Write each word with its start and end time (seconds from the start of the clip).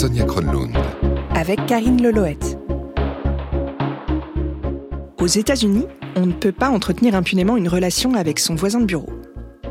Sonia 0.00 0.24
avec 1.34 1.66
Karine 1.66 2.02
Leloët. 2.02 2.58
Aux 5.20 5.26
États-Unis, 5.26 5.84
on 6.16 6.24
ne 6.24 6.32
peut 6.32 6.52
pas 6.52 6.70
entretenir 6.70 7.14
impunément 7.14 7.58
une 7.58 7.68
relation 7.68 8.14
avec 8.14 8.38
son 8.38 8.54
voisin 8.54 8.80
de 8.80 8.86
bureau. 8.86 9.10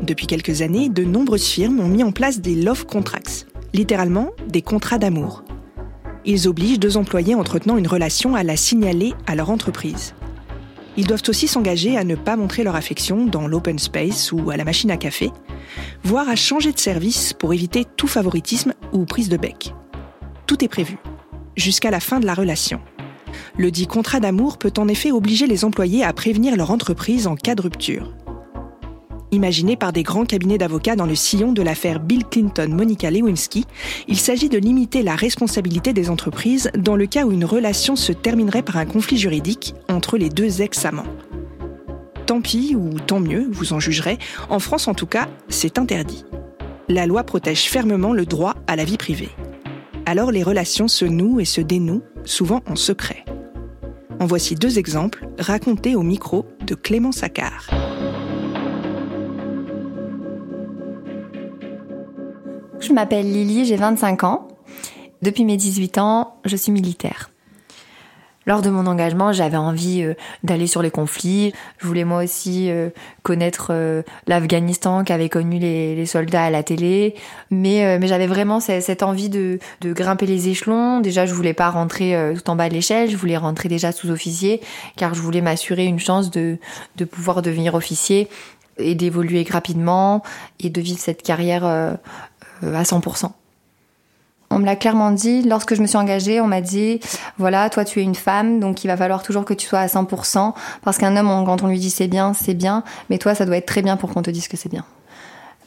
Depuis 0.02 0.28
quelques 0.28 0.62
années, 0.62 0.88
de 0.88 1.02
nombreuses 1.02 1.48
firmes 1.48 1.80
ont 1.80 1.88
mis 1.88 2.04
en 2.04 2.12
place 2.12 2.40
des 2.40 2.54
love 2.54 2.86
contracts, 2.86 3.48
littéralement 3.74 4.30
des 4.46 4.62
contrats 4.62 4.98
d'amour. 4.98 5.42
Ils 6.24 6.46
obligent 6.46 6.78
deux 6.78 6.96
employés 6.96 7.34
entretenant 7.34 7.76
une 7.76 7.88
relation 7.88 8.36
à 8.36 8.44
la 8.44 8.56
signaler 8.56 9.14
à 9.26 9.34
leur 9.34 9.50
entreprise. 9.50 10.14
Ils 10.96 11.08
doivent 11.08 11.24
aussi 11.26 11.48
s'engager 11.48 11.96
à 11.96 12.04
ne 12.04 12.14
pas 12.14 12.36
montrer 12.36 12.62
leur 12.62 12.76
affection 12.76 13.26
dans 13.26 13.48
l'open 13.48 13.80
space 13.80 14.30
ou 14.30 14.48
à 14.52 14.56
la 14.56 14.64
machine 14.64 14.92
à 14.92 14.96
café, 14.96 15.32
voire 16.04 16.28
à 16.28 16.36
changer 16.36 16.70
de 16.70 16.78
service 16.78 17.32
pour 17.32 17.52
éviter 17.52 17.84
tout 17.96 18.06
favoritisme 18.06 18.74
ou 18.92 19.06
prise 19.06 19.28
de 19.28 19.36
bec. 19.36 19.74
Tout 20.50 20.64
est 20.64 20.68
prévu, 20.68 20.98
jusqu'à 21.54 21.92
la 21.92 22.00
fin 22.00 22.18
de 22.18 22.26
la 22.26 22.34
relation. 22.34 22.80
Le 23.56 23.70
dit 23.70 23.86
contrat 23.86 24.18
d'amour 24.18 24.58
peut 24.58 24.72
en 24.78 24.88
effet 24.88 25.12
obliger 25.12 25.46
les 25.46 25.64
employés 25.64 26.02
à 26.02 26.12
prévenir 26.12 26.56
leur 26.56 26.72
entreprise 26.72 27.28
en 27.28 27.36
cas 27.36 27.54
de 27.54 27.62
rupture. 27.62 28.12
Imaginé 29.30 29.76
par 29.76 29.92
des 29.92 30.02
grands 30.02 30.24
cabinets 30.24 30.58
d'avocats 30.58 30.96
dans 30.96 31.06
le 31.06 31.14
sillon 31.14 31.52
de 31.52 31.62
l'affaire 31.62 32.00
Bill 32.00 32.24
Clinton-Monica 32.24 33.12
Lewinsky, 33.12 33.64
il 34.08 34.16
s'agit 34.18 34.48
de 34.48 34.58
limiter 34.58 35.04
la 35.04 35.14
responsabilité 35.14 35.92
des 35.92 36.10
entreprises 36.10 36.68
dans 36.76 36.96
le 36.96 37.06
cas 37.06 37.26
où 37.26 37.30
une 37.30 37.44
relation 37.44 37.94
se 37.94 38.10
terminerait 38.10 38.62
par 38.62 38.76
un 38.76 38.86
conflit 38.86 39.18
juridique 39.18 39.76
entre 39.88 40.18
les 40.18 40.30
deux 40.30 40.62
ex-amants. 40.62 41.14
Tant 42.26 42.40
pis 42.40 42.74
ou 42.74 42.98
tant 42.98 43.20
mieux, 43.20 43.48
vous 43.52 43.72
en 43.72 43.78
jugerez, 43.78 44.18
en 44.48 44.58
France 44.58 44.88
en 44.88 44.94
tout 44.94 45.06
cas, 45.06 45.28
c'est 45.48 45.78
interdit. 45.78 46.24
La 46.88 47.06
loi 47.06 47.22
protège 47.22 47.68
fermement 47.68 48.12
le 48.12 48.26
droit 48.26 48.56
à 48.66 48.74
la 48.74 48.82
vie 48.82 48.96
privée. 48.96 49.28
Alors 50.06 50.30
les 50.30 50.42
relations 50.42 50.88
se 50.88 51.04
nouent 51.04 51.40
et 51.40 51.44
se 51.44 51.60
dénouent, 51.60 52.02
souvent 52.24 52.60
en 52.66 52.76
secret. 52.76 53.24
En 54.18 54.26
voici 54.26 54.54
deux 54.54 54.78
exemples 54.78 55.28
racontés 55.38 55.94
au 55.94 56.02
micro 56.02 56.46
de 56.66 56.74
Clément 56.74 57.12
Saccard. 57.12 57.70
Je 62.80 62.92
m'appelle 62.92 63.30
Lily, 63.30 63.66
j'ai 63.66 63.76
25 63.76 64.24
ans. 64.24 64.48
Depuis 65.22 65.44
mes 65.44 65.56
18 65.56 65.98
ans, 65.98 66.40
je 66.44 66.56
suis 66.56 66.72
militaire. 66.72 67.29
Lors 68.46 68.62
de 68.62 68.70
mon 68.70 68.86
engagement, 68.86 69.32
j'avais 69.32 69.58
envie 69.58 70.02
euh, 70.02 70.14
d'aller 70.44 70.66
sur 70.66 70.80
les 70.80 70.90
conflits. 70.90 71.52
Je 71.78 71.86
voulais 71.86 72.04
moi 72.04 72.24
aussi 72.24 72.70
euh, 72.70 72.88
connaître 73.22 73.68
euh, 73.70 74.02
l'Afghanistan 74.26 75.04
qu'avaient 75.04 75.28
connu 75.28 75.58
les, 75.58 75.94
les 75.94 76.06
soldats 76.06 76.44
à 76.44 76.50
la 76.50 76.62
télé. 76.62 77.14
Mais, 77.50 77.84
euh, 77.84 77.98
mais 78.00 78.06
j'avais 78.08 78.26
vraiment 78.26 78.58
ce- 78.58 78.80
cette 78.80 79.02
envie 79.02 79.28
de, 79.28 79.58
de 79.82 79.92
grimper 79.92 80.24
les 80.26 80.48
échelons. 80.48 81.00
Déjà, 81.00 81.26
je 81.26 81.34
voulais 81.34 81.52
pas 81.52 81.68
rentrer 81.70 82.16
euh, 82.16 82.34
tout 82.34 82.48
en 82.48 82.56
bas 82.56 82.68
de 82.70 82.74
l'échelle. 82.74 83.10
Je 83.10 83.16
voulais 83.16 83.36
rentrer 83.36 83.68
déjà 83.68 83.92
sous-officier 83.92 84.62
car 84.96 85.12
je 85.14 85.20
voulais 85.20 85.42
m'assurer 85.42 85.84
une 85.84 85.98
chance 86.00 86.30
de, 86.30 86.56
de 86.96 87.04
pouvoir 87.04 87.42
devenir 87.42 87.74
officier 87.74 88.28
et 88.78 88.94
d'évoluer 88.94 89.46
rapidement 89.50 90.22
et 90.58 90.70
de 90.70 90.80
vivre 90.80 90.98
cette 90.98 91.22
carrière 91.22 91.64
à 91.66 91.98
100%. 92.62 93.30
On 94.52 94.58
me 94.58 94.66
l'a 94.66 94.74
clairement 94.74 95.12
dit, 95.12 95.42
lorsque 95.42 95.76
je 95.76 95.80
me 95.80 95.86
suis 95.86 95.96
engagée, 95.96 96.40
on 96.40 96.48
m'a 96.48 96.60
dit, 96.60 96.98
voilà, 97.38 97.70
toi 97.70 97.84
tu 97.84 98.00
es 98.00 98.02
une 98.02 98.16
femme, 98.16 98.58
donc 98.58 98.82
il 98.82 98.88
va 98.88 98.96
falloir 98.96 99.22
toujours 99.22 99.44
que 99.44 99.54
tu 99.54 99.64
sois 99.68 99.78
à 99.78 99.86
100%, 99.86 100.54
parce 100.82 100.98
qu'un 100.98 101.16
homme, 101.16 101.44
quand 101.46 101.62
on 101.62 101.68
lui 101.68 101.78
dit 101.78 101.90
c'est 101.90 102.08
bien, 102.08 102.34
c'est 102.34 102.54
bien, 102.54 102.82
mais 103.10 103.18
toi 103.18 103.36
ça 103.36 103.46
doit 103.46 103.56
être 103.56 103.66
très 103.66 103.80
bien 103.80 103.96
pour 103.96 104.12
qu'on 104.12 104.22
te 104.22 104.30
dise 104.30 104.48
que 104.48 104.56
c'est 104.56 104.68
bien. 104.68 104.84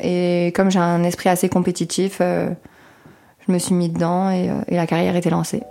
Et 0.02 0.52
comme 0.54 0.70
j'ai 0.70 0.80
un 0.80 1.02
esprit 1.04 1.30
assez 1.30 1.48
compétitif, 1.48 2.18
euh, 2.20 2.50
je 3.48 3.54
me 3.54 3.58
suis 3.58 3.74
mis 3.74 3.88
dedans 3.88 4.30
et, 4.30 4.50
euh, 4.50 4.56
et 4.68 4.76
la 4.76 4.86
carrière 4.86 5.16
était 5.16 5.30
lancée. 5.30 5.64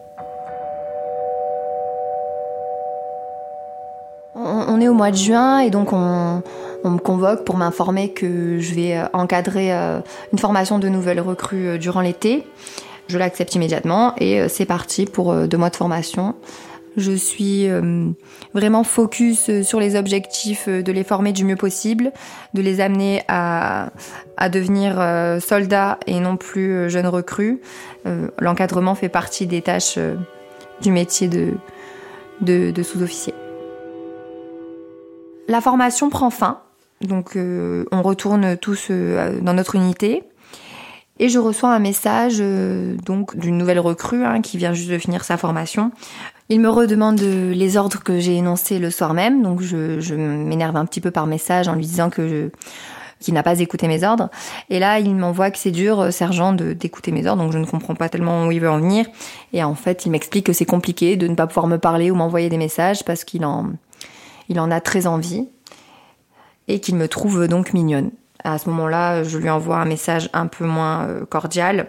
On 4.35 4.81
est 4.81 4.89
au 4.89 4.95
mois 4.95 5.11
de 5.11 5.17
juin 5.17 5.59
et 5.59 5.69
donc 5.69 5.93
on, 5.93 6.43
me 6.85 6.99
convoque 6.99 7.45
pour 7.45 7.59
m'informer 7.59 8.13
que 8.13 8.59
je 8.59 8.75
vais 8.75 8.97
euh, 8.97 9.05
encadrer 9.13 9.71
une 9.71 10.39
formation 10.39 10.79
de 10.79 10.89
nouvelles 10.89 11.21
recrues 11.21 11.79
durant 11.79 12.01
l'été. 12.01 12.47
Je 13.09 13.19
l'accepte 13.19 13.55
immédiatement 13.55 14.15
et 14.19 14.41
euh, 14.41 14.49
c'est 14.49 14.65
parti 14.65 15.07
pour 15.07 15.33
euh, 15.33 15.47
deux 15.47 15.59
mois 15.59 15.71
de 15.71 15.77
formation. 15.77 16.35
Je 16.97 17.13
suis 17.13 17.69
euh, 17.69 18.11
vraiment 18.53 18.85
focus 18.85 19.63
sur 19.63 19.81
les 19.81 19.97
objectifs 19.97 20.69
de 20.69 20.93
les 20.93 21.05
former 21.05 21.33
du 21.33 21.45
mieux 21.45 21.57
possible, 21.57 22.13
de 22.53 22.61
les 22.61 22.81
amener 22.81 23.23
à, 23.29 23.91
à 24.37 24.49
devenir 24.51 25.03
soldats 25.41 25.99
et 26.07 26.21
non 26.21 26.37
plus 26.37 26.91
jeunes 26.91 27.07
recrues. 27.07 27.63
L'encadrement 28.39 28.95
fait 28.95 29.09
partie 29.09 29.47
des 29.47 29.63
tâches 29.63 29.99
du 30.83 30.91
métier 30.91 31.29
de, 31.29 31.55
de, 32.43 32.73
de 32.73 32.83
sous-officier. 32.83 33.33
La 35.49 35.63
formation 35.63 36.11
prend 36.11 36.29
fin, 36.29 36.61
donc 37.01 37.39
on 37.39 38.03
retourne 38.03 38.59
tous 38.59 38.91
dans 38.91 39.55
notre 39.55 39.77
unité. 39.77 40.25
Et 41.23 41.29
je 41.29 41.39
reçois 41.39 41.73
un 41.73 41.79
message 41.79 42.39
euh, 42.41 42.97
donc 43.07 43.37
d'une 43.37 43.57
nouvelle 43.57 43.79
recrue 43.79 44.25
hein, 44.25 44.41
qui 44.41 44.59
vient 44.59 44.73
juste 44.73 44.91
de 44.91 44.99
finir 44.99 45.23
sa 45.23 45.37
formation. 45.37 45.93
Il 46.49 46.59
me 46.59 46.69
redemande 46.69 47.21
les 47.21 47.77
ordres 47.77 48.03
que 48.03 48.19
j'ai 48.19 48.35
énoncés 48.35 48.81
le 48.81 48.91
soir 48.91 49.15
même, 49.15 49.41
donc 49.41 49.63
je, 49.63 50.01
je 50.01 50.17
m'énerve 50.17 50.75
un 50.75 50.85
petit 50.85 51.01
peu 51.01 51.13
par 51.13 51.29
message 51.29 51.69
en 51.69 51.77
lui 51.77 51.87
disant 51.87 52.11
que 52.11 52.27
je 52.27 52.49
qu'il 53.21 53.35
n'a 53.35 53.45
pas 53.45 53.61
écouté 53.61 53.87
mes 53.87 54.03
ordres. 54.03 54.31
Et 54.69 54.81
là, 54.81 54.99
il 54.99 55.15
m'envoie 55.15 55.53
que 55.53 55.59
c'est 55.59 55.71
dur, 55.71 56.01
euh, 56.01 56.11
sergent, 56.11 56.55
d'écouter 56.55 57.13
mes 57.13 57.29
ordres, 57.29 57.45
donc 57.45 57.53
je 57.53 57.59
ne 57.59 57.67
comprends 57.67 57.95
pas 57.95 58.09
tellement 58.09 58.49
où 58.49 58.51
il 58.51 58.59
veut 58.59 58.69
en 58.69 58.81
venir. 58.81 59.07
Et 59.53 59.63
en 59.63 59.77
fait, 59.77 60.05
il 60.05 60.11
m'explique 60.11 60.47
que 60.47 60.53
c'est 60.53 60.65
compliqué 60.65 61.15
de 61.15 61.29
ne 61.29 61.37
pas 61.37 61.47
pouvoir 61.47 61.69
me 61.69 61.79
parler 61.79 62.11
ou 62.11 62.17
m'envoyer 62.17 62.49
des 62.49 62.59
messages 62.59 63.05
parce 63.05 63.23
qu'il 63.23 63.45
en 63.45 63.71
il 64.49 64.59
en 64.59 64.73
a 64.73 64.81
très 64.81 65.07
envie 65.07 65.47
et 66.67 66.81
qu'il 66.81 66.97
me 66.97 67.07
trouve 67.07 67.47
donc 67.47 67.75
mignonne. 67.75 68.11
À 68.45 68.59
ce 68.59 68.69
moment-là, 68.71 69.23
je 69.23 69.39
lui 69.39 69.51
envoie 69.51 69.77
un 69.77 69.85
message 69.85 70.29
un 70.33 70.47
peu 70.47 70.65
moins 70.65 71.07
euh, 71.07 71.25
cordial 71.25 71.89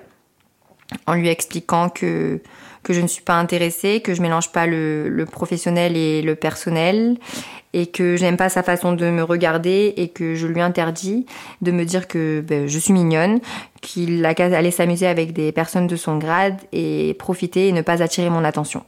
en 1.07 1.13
lui 1.13 1.29
expliquant 1.29 1.89
que, 1.89 2.41
que 2.83 2.93
je 2.93 3.01
ne 3.01 3.07
suis 3.07 3.23
pas 3.23 3.35
intéressée, 3.35 4.01
que 4.01 4.13
je 4.13 4.21
mélange 4.21 4.51
pas 4.51 4.67
le, 4.67 5.09
le 5.09 5.25
professionnel 5.25 5.97
et 5.97 6.21
le 6.21 6.35
personnel 6.35 7.17
et 7.73 7.87
que 7.87 8.15
j'aime 8.15 8.37
pas 8.37 8.49
sa 8.49 8.61
façon 8.61 8.93
de 8.93 9.09
me 9.09 9.23
regarder 9.23 9.93
et 9.97 10.09
que 10.09 10.35
je 10.35 10.45
lui 10.45 10.61
interdis 10.61 11.25
de 11.61 11.71
me 11.71 11.85
dire 11.85 12.07
que 12.07 12.41
ben, 12.41 12.67
je 12.67 12.77
suis 12.77 12.93
mignonne, 12.93 13.39
qu'il 13.81 14.23
a 14.25 14.35
qu'à 14.35 14.45
aller 14.45 14.71
s'amuser 14.71 15.07
avec 15.07 15.33
des 15.33 15.51
personnes 15.51 15.87
de 15.87 15.95
son 15.95 16.17
grade 16.17 16.57
et 16.71 17.15
profiter 17.17 17.67
et 17.67 17.71
ne 17.71 17.81
pas 17.81 18.03
attirer 18.03 18.29
mon 18.29 18.43
attention. 18.43 18.83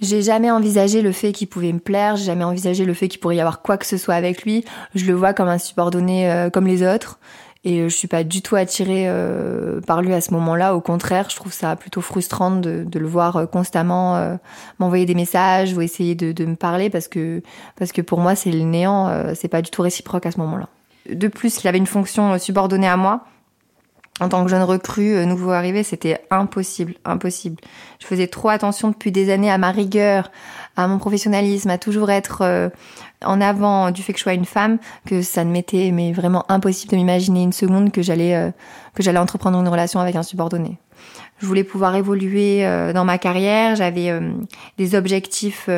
J'ai 0.00 0.22
jamais 0.22 0.50
envisagé 0.50 1.02
le 1.02 1.12
fait 1.12 1.32
qu'il 1.32 1.48
pouvait 1.48 1.72
me 1.72 1.78
plaire, 1.78 2.16
j'ai 2.16 2.24
jamais 2.24 2.44
envisagé 2.44 2.84
le 2.84 2.94
fait 2.94 3.08
qu'il 3.08 3.20
pourrait 3.20 3.36
y 3.36 3.40
avoir 3.40 3.60
quoi 3.62 3.76
que 3.76 3.86
ce 3.86 3.96
soit 3.96 4.14
avec 4.14 4.42
lui. 4.42 4.64
Je 4.94 5.04
le 5.04 5.12
vois 5.12 5.34
comme 5.34 5.48
un 5.48 5.58
subordonné 5.58 6.30
euh, 6.30 6.50
comme 6.50 6.66
les 6.66 6.82
autres 6.82 7.18
et 7.64 7.80
euh, 7.80 7.88
je 7.88 7.94
suis 7.94 8.08
pas 8.08 8.24
du 8.24 8.40
tout 8.40 8.56
attirée 8.56 9.04
euh, 9.06 9.80
par 9.82 10.00
lui 10.00 10.14
à 10.14 10.20
ce 10.20 10.32
moment-là. 10.32 10.74
Au 10.74 10.80
contraire, 10.80 11.28
je 11.28 11.36
trouve 11.36 11.52
ça 11.52 11.76
plutôt 11.76 12.00
frustrant 12.00 12.50
de, 12.50 12.84
de 12.84 12.98
le 12.98 13.06
voir 13.06 13.36
euh, 13.36 13.46
constamment 13.46 14.16
euh, 14.16 14.36
m'envoyer 14.78 15.04
des 15.04 15.14
messages 15.14 15.74
ou 15.74 15.82
essayer 15.82 16.14
de, 16.14 16.32
de 16.32 16.46
me 16.46 16.56
parler 16.56 16.88
parce 16.88 17.08
que 17.08 17.42
parce 17.76 17.92
que 17.92 18.00
pour 18.00 18.20
moi 18.20 18.34
c'est 18.34 18.50
le 18.50 18.60
néant, 18.60 19.08
euh, 19.08 19.32
c'est 19.34 19.48
pas 19.48 19.60
du 19.62 19.70
tout 19.70 19.82
réciproque 19.82 20.24
à 20.24 20.30
ce 20.30 20.38
moment-là. 20.38 20.68
De 21.10 21.28
plus, 21.28 21.62
il 21.62 21.68
avait 21.68 21.78
une 21.78 21.86
fonction 21.86 22.38
subordonnée 22.38 22.88
à 22.88 22.96
moi. 22.96 23.24
En 24.20 24.28
tant 24.28 24.44
que 24.44 24.50
jeune 24.50 24.62
recrue, 24.62 25.14
euh, 25.14 25.24
nouveau 25.24 25.50
arrivé, 25.50 25.82
c'était 25.82 26.20
impossible, 26.30 26.94
impossible. 27.06 27.56
Je 28.00 28.06
faisais 28.06 28.26
trop 28.26 28.50
attention 28.50 28.88
depuis 28.88 29.12
des 29.12 29.30
années 29.32 29.50
à 29.50 29.56
ma 29.56 29.70
rigueur, 29.70 30.30
à 30.76 30.86
mon 30.86 30.98
professionnalisme, 30.98 31.70
à 31.70 31.78
toujours 31.78 32.10
être 32.10 32.42
euh, 32.42 32.68
en 33.24 33.40
avant 33.40 33.90
du 33.90 34.02
fait 34.02 34.12
que 34.12 34.18
je 34.18 34.24
sois 34.24 34.34
une 34.34 34.44
femme, 34.44 34.78
que 35.06 35.22
ça 35.22 35.42
ne 35.44 35.50
m'était 35.50 35.90
mais 35.90 36.12
vraiment 36.12 36.44
impossible 36.50 36.92
de 36.92 36.96
m'imaginer 36.96 37.42
une 37.42 37.54
seconde 37.54 37.92
que 37.92 38.02
j'allais 38.02 38.34
euh, 38.34 38.50
que 38.94 39.02
j'allais 39.02 39.18
entreprendre 39.18 39.58
une 39.58 39.68
relation 39.68 40.00
avec 40.00 40.16
un 40.16 40.22
subordonné. 40.22 40.78
Je 41.38 41.46
voulais 41.46 41.64
pouvoir 41.64 41.96
évoluer 41.96 42.62
dans 42.92 43.06
ma 43.06 43.16
carrière, 43.16 43.74
j'avais 43.74 44.12
des 44.76 44.94
objectifs 44.94 45.70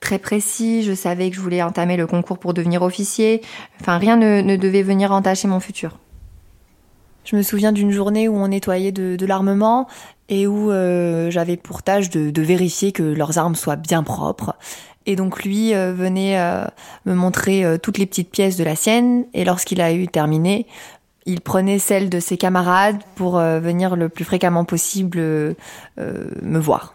très 0.00 0.18
précis, 0.18 0.84
je 0.84 0.94
savais 0.94 1.28
que 1.28 1.36
je 1.36 1.42
voulais 1.42 1.62
entamer 1.62 1.98
le 1.98 2.06
concours 2.06 2.38
pour 2.38 2.54
devenir 2.54 2.80
officier. 2.80 3.42
Enfin, 3.82 3.98
rien 3.98 4.16
ne, 4.16 4.40
ne 4.40 4.56
devait 4.56 4.82
venir 4.82 5.12
entacher 5.12 5.48
mon 5.48 5.60
futur. 5.60 5.98
Je 7.26 7.34
me 7.34 7.42
souviens 7.42 7.72
d'une 7.72 7.90
journée 7.90 8.28
où 8.28 8.36
on 8.36 8.48
nettoyait 8.48 8.92
de, 8.92 9.26
l'armement 9.26 9.88
et 10.28 10.46
où 10.46 10.70
j'avais 11.28 11.56
pour 11.56 11.82
tâche 11.82 12.08
de, 12.08 12.42
vérifier 12.42 12.92
que 12.92 13.02
leurs 13.02 13.36
armes 13.36 13.56
soient 13.56 13.76
bien 13.76 14.04
propres. 14.04 14.54
Et 15.06 15.16
donc 15.16 15.44
lui 15.44 15.72
venait 15.72 16.38
me 17.04 17.14
montrer 17.14 17.78
toutes 17.82 17.98
les 17.98 18.06
petites 18.06 18.30
pièces 18.30 18.56
de 18.56 18.64
la 18.64 18.76
sienne 18.76 19.24
et 19.34 19.44
lorsqu'il 19.44 19.80
a 19.80 19.92
eu 19.92 20.06
terminé, 20.06 20.66
il 21.26 21.40
prenait 21.40 21.80
celle 21.80 22.08
de 22.10 22.20
ses 22.20 22.36
camarades 22.36 23.02
pour 23.16 23.38
venir 23.38 23.96
le 23.96 24.08
plus 24.08 24.24
fréquemment 24.24 24.64
possible 24.64 25.18
me 25.18 26.58
voir. 26.58 26.94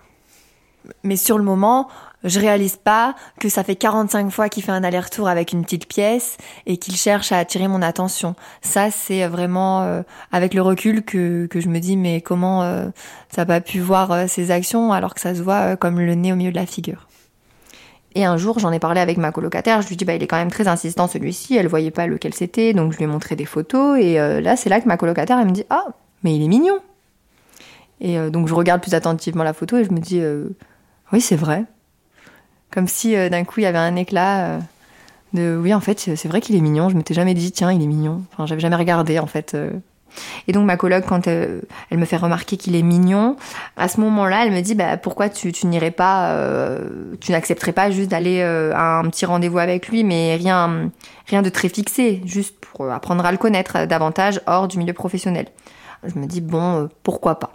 Mais 1.04 1.18
sur 1.18 1.38
le 1.38 1.44
moment, 1.44 1.90
je 2.24 2.40
réalise 2.40 2.78
pas 2.78 3.16
que 3.40 3.50
ça 3.50 3.64
fait 3.64 3.76
45 3.76 4.30
fois 4.30 4.50
qu'il 4.50 4.64
fait 4.64 4.72
un 4.72 4.84
aller-retour 4.84 5.28
avec 5.28 5.54
une 5.54 5.64
petite 5.64 5.88
pièce 5.88 6.38
et 6.66 6.78
qu'il 6.78 6.96
cherche 6.96 7.32
à 7.32 7.38
attirer 7.38 7.68
mon 7.68 7.82
attention. 7.82 8.36
Ça, 8.62 8.92
c'est 8.92 9.28
vraiment 9.28 9.82
euh, 9.82 10.04
avec 10.32 10.54
le 10.54 10.62
recul 10.62 11.04
que, 11.04 11.48
que 11.48 11.60
je 11.60 11.68
me 11.68 11.80
dis 11.80 11.98
mais 11.98 12.22
comment 12.22 12.64
euh, 12.64 12.90
ça 13.30 13.42
n'a 13.42 13.46
pas 13.46 13.62
pu 13.62 13.80
voir 13.80 14.12
euh, 14.12 14.28
ses 14.28 14.52
actions 14.52 14.94
alors 14.94 15.14
que 15.14 15.22
ça 15.22 15.34
se 15.34 15.42
voit 15.42 15.76
comme 15.76 16.00
le 16.00 16.14
nez 16.16 16.32
au 16.32 16.36
milieu 16.36 16.52
de 16.52 16.58
la 16.58 16.66
figure. 16.66 17.08
Et 18.14 18.26
un 18.26 18.36
jour, 18.36 18.60
j'en 18.60 18.74
ai 18.74 18.80
parlé 18.80 19.00
avec 19.00 19.18
ma 19.18 19.32
colocataire, 19.32 19.82
je 19.82 19.88
lui 19.88 19.96
dis 19.96 20.04
bah 20.04 20.14
il 20.14 20.22
est 20.22 20.28
quand 20.28 20.38
même 20.38 20.52
très 20.52 20.68
insistant 20.68 21.08
celui-ci, 21.08 21.56
elle 21.56 21.68
voyait 21.68 21.92
pas 21.92 22.08
lequel 22.08 22.34
c'était, 22.34 22.74
donc 22.74 22.92
je 22.92 22.98
lui 22.98 23.06
ai 23.06 23.08
montré 23.08 23.38
des 23.38 23.46
photos 23.46 23.98
et 24.00 24.16
là 24.16 24.58
c'est 24.58 24.68
là 24.68 24.82
que 24.82 24.88
ma 24.90 24.98
colocataire 24.98 25.40
elle 25.40 25.48
me 25.48 25.54
dit 25.54 25.64
"Ah, 25.70 25.86
mais 26.22 26.36
il 26.36 26.44
est 26.44 26.50
mignon." 26.50 26.80
Et 28.02 28.18
donc 28.30 28.50
je 28.50 28.54
regarde 28.54 28.82
plus 28.82 28.96
attentivement 28.96 29.46
la 29.46 29.54
photo 29.54 29.78
et 29.78 29.86
je 29.86 29.92
me 29.92 30.00
dis 30.00 30.22
"Oui, 31.14 31.22
c'est 31.22 31.38
vrai." 31.38 31.64
Comme 32.72 32.88
si 32.88 33.16
euh, 33.16 33.30
d'un 33.30 33.44
coup 33.44 33.60
il 33.60 33.64
y 33.64 33.66
avait 33.66 33.78
un 33.78 33.96
éclat 33.96 34.46
euh, 34.46 34.60
de 35.34 35.60
oui 35.62 35.74
en 35.74 35.82
fait 35.82 36.00
c'est 36.00 36.28
vrai 36.28 36.42
qu'il 36.42 36.56
est 36.56 36.62
mignon. 36.62 36.90
Je 36.90 36.96
m'étais 36.96 37.14
jamais 37.14 37.34
dit 37.34 37.52
tiens 37.52 37.72
il 37.72 37.82
est 37.82 37.88
mignon. 37.88 38.24
Enfin 38.34 38.46
j'avais 38.46 38.62
jamais 38.62 38.78
regardé 38.78 39.20
en 39.20 39.28
fait. 39.28 39.54
Euh. 39.54 39.72
Et 40.48 40.52
donc 40.52 40.66
ma 40.66 40.76
coloc 40.76 41.06
quand 41.06 41.28
elle 41.28 41.62
me 41.92 42.04
fait 42.04 42.18
remarquer 42.18 42.58
qu'il 42.58 42.76
est 42.76 42.82
mignon, 42.82 43.38
à 43.78 43.88
ce 43.88 44.02
moment-là 44.02 44.46
elle 44.46 44.52
me 44.52 44.60
dit 44.60 44.76
bah 44.76 44.98
pourquoi 44.98 45.30
tu, 45.30 45.54
tu 45.54 45.68
n'irais 45.68 45.92
pas, 45.92 46.38
tu 47.22 47.32
n'accepterais 47.32 47.72
pas 47.72 47.92
juste 47.92 48.12
d'aller 48.12 48.42
à 48.42 49.00
un 49.00 49.04
petit 49.10 49.26
rendez-vous 49.26 49.60
avec 49.60 49.88
lui, 49.88 50.04
mais 50.04 50.36
rien 50.36 50.92
rien 51.28 51.42
de 51.42 51.50
très 51.50 51.70
fixé, 51.70 52.22
juste 52.26 52.58
pour 52.60 52.92
apprendre 52.92 53.26
à 53.26 53.32
le 53.32 53.38
connaître 53.38 53.86
davantage 53.86 54.42
hors 54.48 54.68
du 54.68 54.80
milieu 54.80 54.92
professionnel. 54.92 55.46
Je 56.04 56.20
me 56.20 56.26
dis 56.26 56.42
bon 56.42 56.90
pourquoi 57.04 57.40
pas. 57.40 57.54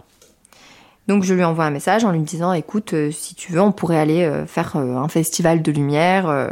Donc 1.07 1.23
je 1.23 1.33
lui 1.33 1.43
envoie 1.43 1.65
un 1.65 1.71
message 1.71 2.03
en 2.03 2.11
lui 2.11 2.19
disant 2.19 2.51
écoute, 2.53 2.93
euh, 2.93 3.11
si 3.11 3.33
tu 3.33 3.53
veux, 3.53 3.61
on 3.61 3.71
pourrait 3.71 3.97
aller 3.97 4.23
euh, 4.23 4.45
faire 4.45 4.75
euh, 4.75 4.97
un 4.97 5.07
festival 5.07 5.61
de 5.61 5.71
lumière. 5.71 6.51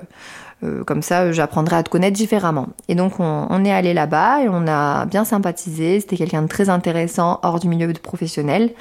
comme 0.88 1.04
ça, 1.04 1.32
j'apprendrai 1.32 1.76
à 1.76 1.84
te 1.84 1.90
connaître 1.90 2.18
différemment. 2.18 2.70
Et 2.88 2.96
donc 2.96 3.20
on, 3.20 3.66
est 3.66 3.72
allé 3.72 3.94
là-bas 3.94 4.42
et 4.42 4.50
on 4.50 4.68
a 4.68 5.06
bien 5.06 5.24
sympathisé. 5.24 6.00
C'était 6.00 6.18
quelqu'un 6.18 6.42
de 6.42 6.48
très 6.48 6.70
intéressant 6.70 7.40
hors 7.44 7.60
du 7.60 7.68
milieu 7.68 7.92
professionnel. 7.94 8.74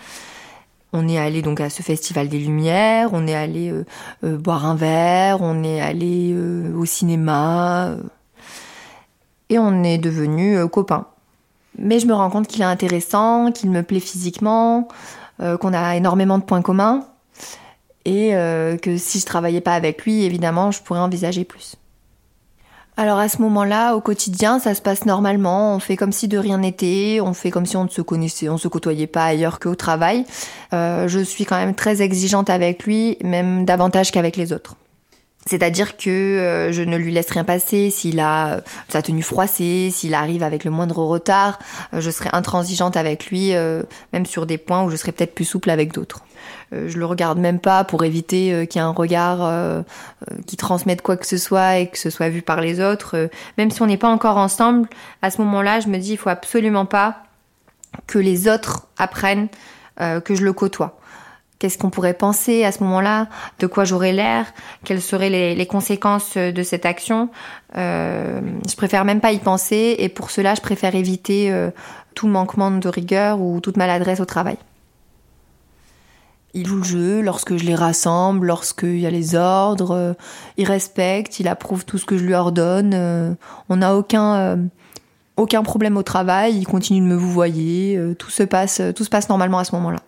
On 0.94 1.08
est 1.08 1.18
allé 1.18 1.42
donc 1.42 1.60
à 1.60 1.68
ce 1.68 1.82
festival 1.82 2.28
des 2.28 2.38
Lumières, 2.38 3.10
on 3.12 3.26
est 3.26 3.34
allé 3.34 3.70
boire 4.22 4.64
un 4.64 4.76
verre, 4.76 5.38
on 5.42 5.62
est 5.62 5.82
allé 5.82 6.34
au 6.74 6.86
cinéma 6.86 7.96
et 9.50 9.58
on 9.58 9.82
est 9.82 9.98
devenus 9.98 10.58
copains. 10.72 11.06
Mais 11.76 11.98
je 11.98 12.06
me 12.06 12.14
rends 12.14 12.30
compte 12.30 12.46
qu'il 12.46 12.62
est 12.62 12.64
intéressant, 12.66 13.52
qu'il 13.52 13.70
me 13.70 13.82
plaît 13.82 14.00
physiquement, 14.00 14.88
qu'on 15.38 15.72
a 15.72 15.96
énormément 15.96 16.38
de 16.38 16.44
points 16.44 16.62
communs 16.62 17.04
et 18.04 18.34
euh, 18.34 18.76
que 18.76 18.96
si 18.96 19.20
je 19.20 19.26
travaillais 19.26 19.60
pas 19.60 19.74
avec 19.74 20.04
lui, 20.04 20.24
évidemment, 20.24 20.70
je 20.70 20.82
pourrais 20.82 21.00
envisager 21.00 21.44
plus. 21.44 21.76
Alors 22.96 23.18
à 23.18 23.28
ce 23.28 23.42
moment-là, 23.42 23.96
au 23.96 24.00
quotidien, 24.00 24.60
ça 24.60 24.74
se 24.74 24.80
passe 24.80 25.04
normalement. 25.04 25.74
On 25.74 25.80
fait 25.80 25.96
comme 25.96 26.12
si 26.12 26.28
de 26.28 26.38
rien 26.38 26.58
n'était. 26.58 27.18
On 27.20 27.34
fait 27.34 27.50
comme 27.50 27.66
si 27.66 27.76
on 27.76 27.84
ne 27.84 27.88
se 27.88 28.02
connaissait, 28.02 28.48
on 28.48 28.58
se 28.58 28.68
côtoyait 28.68 29.08
pas 29.08 29.24
ailleurs 29.24 29.58
qu'au 29.58 29.74
travail. 29.74 30.24
Euh, 30.72 31.08
je 31.08 31.18
suis 31.18 31.44
quand 31.44 31.56
même 31.56 31.74
très 31.74 32.02
exigeante 32.02 32.50
avec 32.50 32.84
lui, 32.84 33.18
même 33.24 33.64
davantage 33.64 34.12
qu'avec 34.12 34.36
les 34.36 34.52
autres. 34.52 34.76
C'est-à-dire 35.46 35.96
que 35.96 36.10
euh, 36.10 36.72
je 36.72 36.82
ne 36.82 36.96
lui 36.96 37.12
laisse 37.12 37.30
rien 37.30 37.44
passer. 37.44 37.90
S'il 37.90 38.20
a 38.20 38.60
sa 38.88 39.02
tenue 39.02 39.22
froissée, 39.22 39.90
s'il 39.92 40.14
arrive 40.14 40.42
avec 40.42 40.64
le 40.64 40.70
moindre 40.70 40.98
retard, 40.98 41.58
euh, 41.92 42.00
je 42.00 42.10
serai 42.10 42.30
intransigeante 42.32 42.96
avec 42.96 43.26
lui, 43.26 43.54
euh, 43.54 43.82
même 44.12 44.26
sur 44.26 44.46
des 44.46 44.58
points 44.58 44.84
où 44.84 44.90
je 44.90 44.96
serai 44.96 45.12
peut-être 45.12 45.34
plus 45.34 45.44
souple 45.44 45.70
avec 45.70 45.92
d'autres. 45.92 46.20
je 46.72 46.98
le 46.98 47.06
regarde 47.06 47.38
même 47.38 47.60
pas 47.60 47.84
pour 47.84 48.04
éviter 48.04 48.66
qu'il 48.66 48.80
y 48.80 48.84
ait 48.84 48.86
un 48.86 48.90
regard 48.90 49.84
qui 50.46 50.56
transmette 50.56 51.02
quoi 51.02 51.16
que 51.16 51.26
ce 51.26 51.36
soit 51.36 51.78
et 51.78 51.88
que 51.88 51.98
ce 51.98 52.10
soit 52.10 52.28
vu 52.28 52.42
par 52.42 52.60
les 52.60 52.80
autres. 52.80 53.30
même 53.58 53.70
si 53.70 53.80
on 53.82 53.86
n'est 53.86 53.96
pas 53.96 54.08
encore 54.08 54.36
ensemble, 54.36 54.88
à 55.22 55.30
ce 55.30 55.40
moment-là, 55.42 55.80
je 55.80 55.88
me 55.88 55.98
dis 55.98 56.12
il 56.12 56.18
faut 56.18 56.30
absolument 56.30 56.86
pas 56.86 57.22
que 58.06 58.18
les 58.18 58.48
autres 58.48 58.86
apprennent 58.98 59.48
que 59.98 60.34
je 60.34 60.44
le 60.44 60.52
côtoie. 60.52 60.98
Qu'est-ce 61.64 61.78
qu'on 61.78 61.88
pourrait 61.88 62.12
penser 62.12 62.62
à 62.62 62.72
ce 62.72 62.84
moment-là 62.84 63.26
De 63.58 63.66
quoi 63.66 63.84
j'aurais 63.84 64.12
l'air 64.12 64.44
Quelles 64.84 65.00
seraient 65.00 65.30
les, 65.30 65.66
conséquences 65.66 66.36
de 66.36 66.62
cette 66.62 66.84
action 66.84 67.30
euh, 67.74 68.42
Je 68.68 68.76
préfère 68.76 69.06
même 69.06 69.22
pas 69.22 69.32
y 69.32 69.38
penser 69.38 69.96
et 69.98 70.10
pour 70.10 70.30
cela, 70.30 70.54
je 70.54 70.60
préfère 70.60 70.94
éviter 70.94 71.50
euh, 71.50 71.70
tout 72.14 72.26
manquement 72.26 72.70
de 72.70 72.86
rigueur 72.86 73.40
ou 73.40 73.60
toute 73.60 73.78
maladresse 73.78 74.20
au 74.20 74.26
travail. 74.26 74.58
Il 76.52 76.66
joue 76.66 76.76
le 76.76 76.84
jeu 76.84 77.20
lorsque 77.22 77.56
je 77.56 77.64
les 77.64 77.74
rassemble, 77.74 78.48
lorsqu'il 78.48 79.00
y 79.00 79.06
a 79.06 79.10
les 79.10 79.34
ordres, 79.34 79.92
euh, 79.92 80.12
il 80.58 80.66
respecte, 80.66 81.40
il 81.40 81.48
approuve 81.48 81.86
tout 81.86 81.96
ce 81.96 82.04
que 82.04 82.18
je 82.18 82.26
lui 82.26 82.34
ordonne. 82.34 83.38
on 83.70 83.76
n'a 83.76 83.96
aucun 83.96 84.58
aucun 85.38 85.62
problème 85.62 85.96
au 85.96 86.02
travail, 86.02 86.58
il 86.58 86.66
continue 86.66 87.00
de 87.00 87.06
me 87.06 87.16
vouvoyer, 87.16 87.98
tout 88.18 88.28
se 88.28 88.42
passe 88.42 88.82
tout 88.94 89.04
se 89.04 89.08
passe 89.08 89.30
normalement 89.30 89.60
à 89.60 89.64
ce 89.64 89.74
moment-là. 89.76 90.00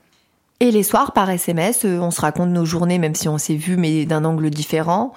Et 0.58 0.70
les 0.70 0.82
soirs, 0.82 1.12
par 1.12 1.28
SMS, 1.28 1.84
euh, 1.84 1.98
on 1.98 2.10
se 2.10 2.20
raconte 2.20 2.48
nos 2.48 2.64
journées, 2.64 2.98
même 2.98 3.14
si 3.14 3.28
on 3.28 3.36
s'est 3.36 3.56
vu, 3.56 3.76
mais 3.76 4.06
d'un 4.06 4.24
angle 4.24 4.48
différent. 4.48 5.12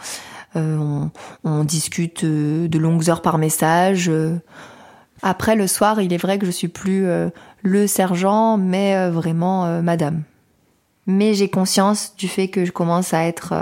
Euh, 0.55 1.05
on, 1.45 1.63
discute 1.63 2.23
euh, 2.25 2.67
de 2.67 2.77
longues 2.77 3.09
heures 3.09 3.21
par 3.21 3.37
message. 3.37 4.11
Après, 5.21 5.55
le 5.55 5.67
soir, 5.67 6.01
il 6.01 6.11
est 6.11 6.17
vrai 6.17 6.39
que 6.39 6.45
je 6.45 6.51
suis 6.51 6.67
plus 6.67 7.05
le 7.61 7.87
sergent, 7.87 8.57
mais 8.57 9.09
vraiment 9.09 9.81
madame. 9.81 10.23
Mais 11.07 11.33
j'ai 11.33 11.49
conscience 11.49 12.15
du 12.15 12.29
fait 12.29 12.47
que 12.47 12.63
je 12.63 12.71
commence 12.71 13.13
à 13.13 13.25
être, 13.25 13.53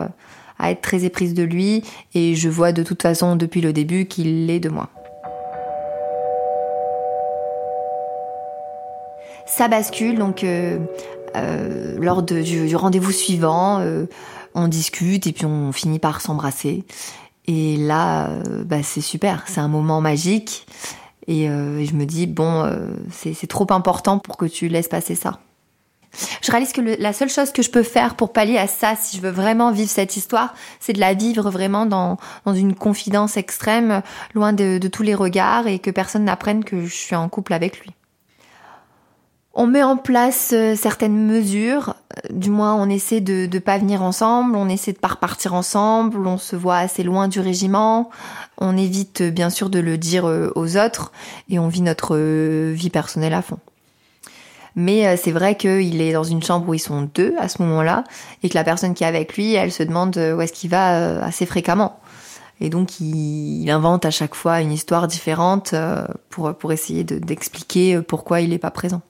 à 0.60 0.70
être 0.72 0.82
très 0.82 1.04
éprise 1.04 1.34
de 1.34 1.42
lui, 1.42 1.84
et 2.14 2.36
je 2.36 2.48
vois 2.48 2.74
de 2.74 2.84
toute 2.84 3.02
façon 3.02 3.36
depuis 3.36 3.62
le 3.62 3.74
début 3.74 4.06
qu'il 4.06 4.46
l'est 4.46 4.60
de 4.60 4.70
moi. 4.70 4.90
Ça 9.48 9.68
bascule, 9.68 10.20
donc 10.20 10.46
lors 11.36 12.24
du, 12.24 12.76
rendez-vous 12.76 13.12
suivant, 13.12 13.80
euh, 13.80 14.06
on 14.54 14.68
discute 14.68 15.28
et 15.28 15.34
puis 15.34 15.46
on 15.46 15.72
finit 15.72 16.00
par 16.00 16.22
s'embrasser. 16.22 16.84
Et 17.46 17.78
là, 17.78 18.30
euh, 18.30 18.64
bah, 18.64 18.84
c'est 18.84 19.02
super, 19.02 19.44
c'est 19.48 19.60
un 19.60 19.68
moment 19.68 20.02
magique. 20.02 20.68
Et 21.30 21.48
je 21.48 21.94
me 21.94 22.06
dis, 22.06 22.26
bon, 22.26 22.72
c'est 23.12 23.48
trop 23.48 23.68
important 23.72 24.18
pour 24.18 24.38
que 24.38 24.46
tu 24.46 24.70
laisses 24.70 24.88
passer 24.88 25.14
ça. 25.14 25.42
Je 26.42 26.50
réalise 26.52 26.72
que 26.72 26.80
la 26.80 27.12
seule 27.12 27.28
chose 27.28 27.52
que 27.52 27.62
je 27.62 27.70
peux 27.70 27.84
faire 27.84 28.16
pour 28.16 28.32
pallier 28.32 28.58
à 28.58 28.68
ça, 28.68 28.96
si 28.96 29.18
je 29.18 29.22
veux 29.22 29.30
vraiment 29.30 29.74
vivre 29.74 29.90
cette 29.90 30.16
histoire, 30.16 30.54
c'est 30.80 30.94
de 30.94 31.02
la 31.02 31.14
vivre 31.14 31.50
vraiment 31.50 31.86
dans, 31.86 32.18
une 32.46 32.76
confidence 32.76 33.36
extrême, 33.36 34.02
loin 34.34 34.54
de 34.54 34.88
tous 34.88 35.04
les 35.04 35.16
regards 35.16 35.68
et 35.68 35.80
que 35.80 35.92
personne 35.92 36.24
n'apprenne 36.24 36.64
que 36.64 36.86
je 36.86 36.96
suis 36.96 37.16
en 37.18 37.28
couple 37.28 37.52
avec 37.52 37.82
lui. 37.82 37.92
On 39.60 39.66
met 39.66 39.82
en 39.82 39.98
place 39.98 40.52
euh, 40.54 40.76
certaines 40.76 41.18
mesures, 41.18 41.96
euh, 42.16 42.32
du 42.32 42.52
moins 42.52 42.76
on 42.76 42.88
essaie 42.90 43.22
de 43.22 43.50
ne 43.52 43.58
pas 43.60 43.80
venir 43.80 44.04
ensemble, 44.04 44.56
on 44.56 44.70
essaie 44.70 44.94
de 44.94 45.00
pas 45.00 45.08
repartir 45.08 45.56
ensemble, 45.56 46.28
on 46.28 46.38
se 46.38 46.56
voit 46.56 46.78
assez 46.78 47.02
loin 47.02 47.28
du 47.28 47.40
régiment, 47.40 48.12
on 48.60 48.78
évite 48.78 49.22
euh, 49.22 49.32
bien 49.32 49.50
sûr 49.50 49.72
de 49.72 49.80
le 49.80 49.98
dire 49.98 50.26
aux 50.26 50.78
autres 50.78 51.12
et 51.50 51.58
on 51.58 51.70
vit 51.70 51.82
notre 51.82 52.16
vie 52.72 52.92
personnelle 52.92 53.34
à 53.34 53.42
fond. 53.42 53.58
Mais 54.76 55.18
c'est 55.18 55.32
vrai 55.32 55.58
qu'il 55.58 56.02
est 56.02 56.14
dans 56.14 56.24
une 56.24 56.44
chambre 56.44 56.70
où 56.70 56.76
ils 56.76 56.80
sont 56.80 57.10
deux 57.16 57.34
à 57.40 57.48
ce 57.48 57.60
moment-là 57.64 58.04
et 58.44 58.50
que 58.50 58.54
la 58.54 58.64
personne 58.64 58.94
qui 58.94 59.04
est 59.04 59.08
avec 59.08 59.36
lui, 59.36 59.56
elle 59.56 59.72
se 59.72 59.82
demande 59.82 60.18
où 60.18 60.40
est-ce 60.40 60.54
qu'il 60.54 60.70
va 60.70 61.24
assez 61.24 61.48
fréquemment. 61.48 62.00
Et 62.62 62.70
donc 62.70 63.00
il, 63.00 63.68
invente 63.72 64.06
à 64.06 64.12
chaque 64.12 64.36
fois 64.36 64.62
une 64.62 64.72
histoire 64.72 65.08
différente 65.08 65.74
pour, 66.30 66.54
pour 66.54 66.72
essayer 66.74 67.04
d'expliquer 67.04 68.04
pourquoi 68.04 68.42
il 68.42 68.52
n'est 68.52 68.60
pas 68.60 68.70
présent. 68.70 69.02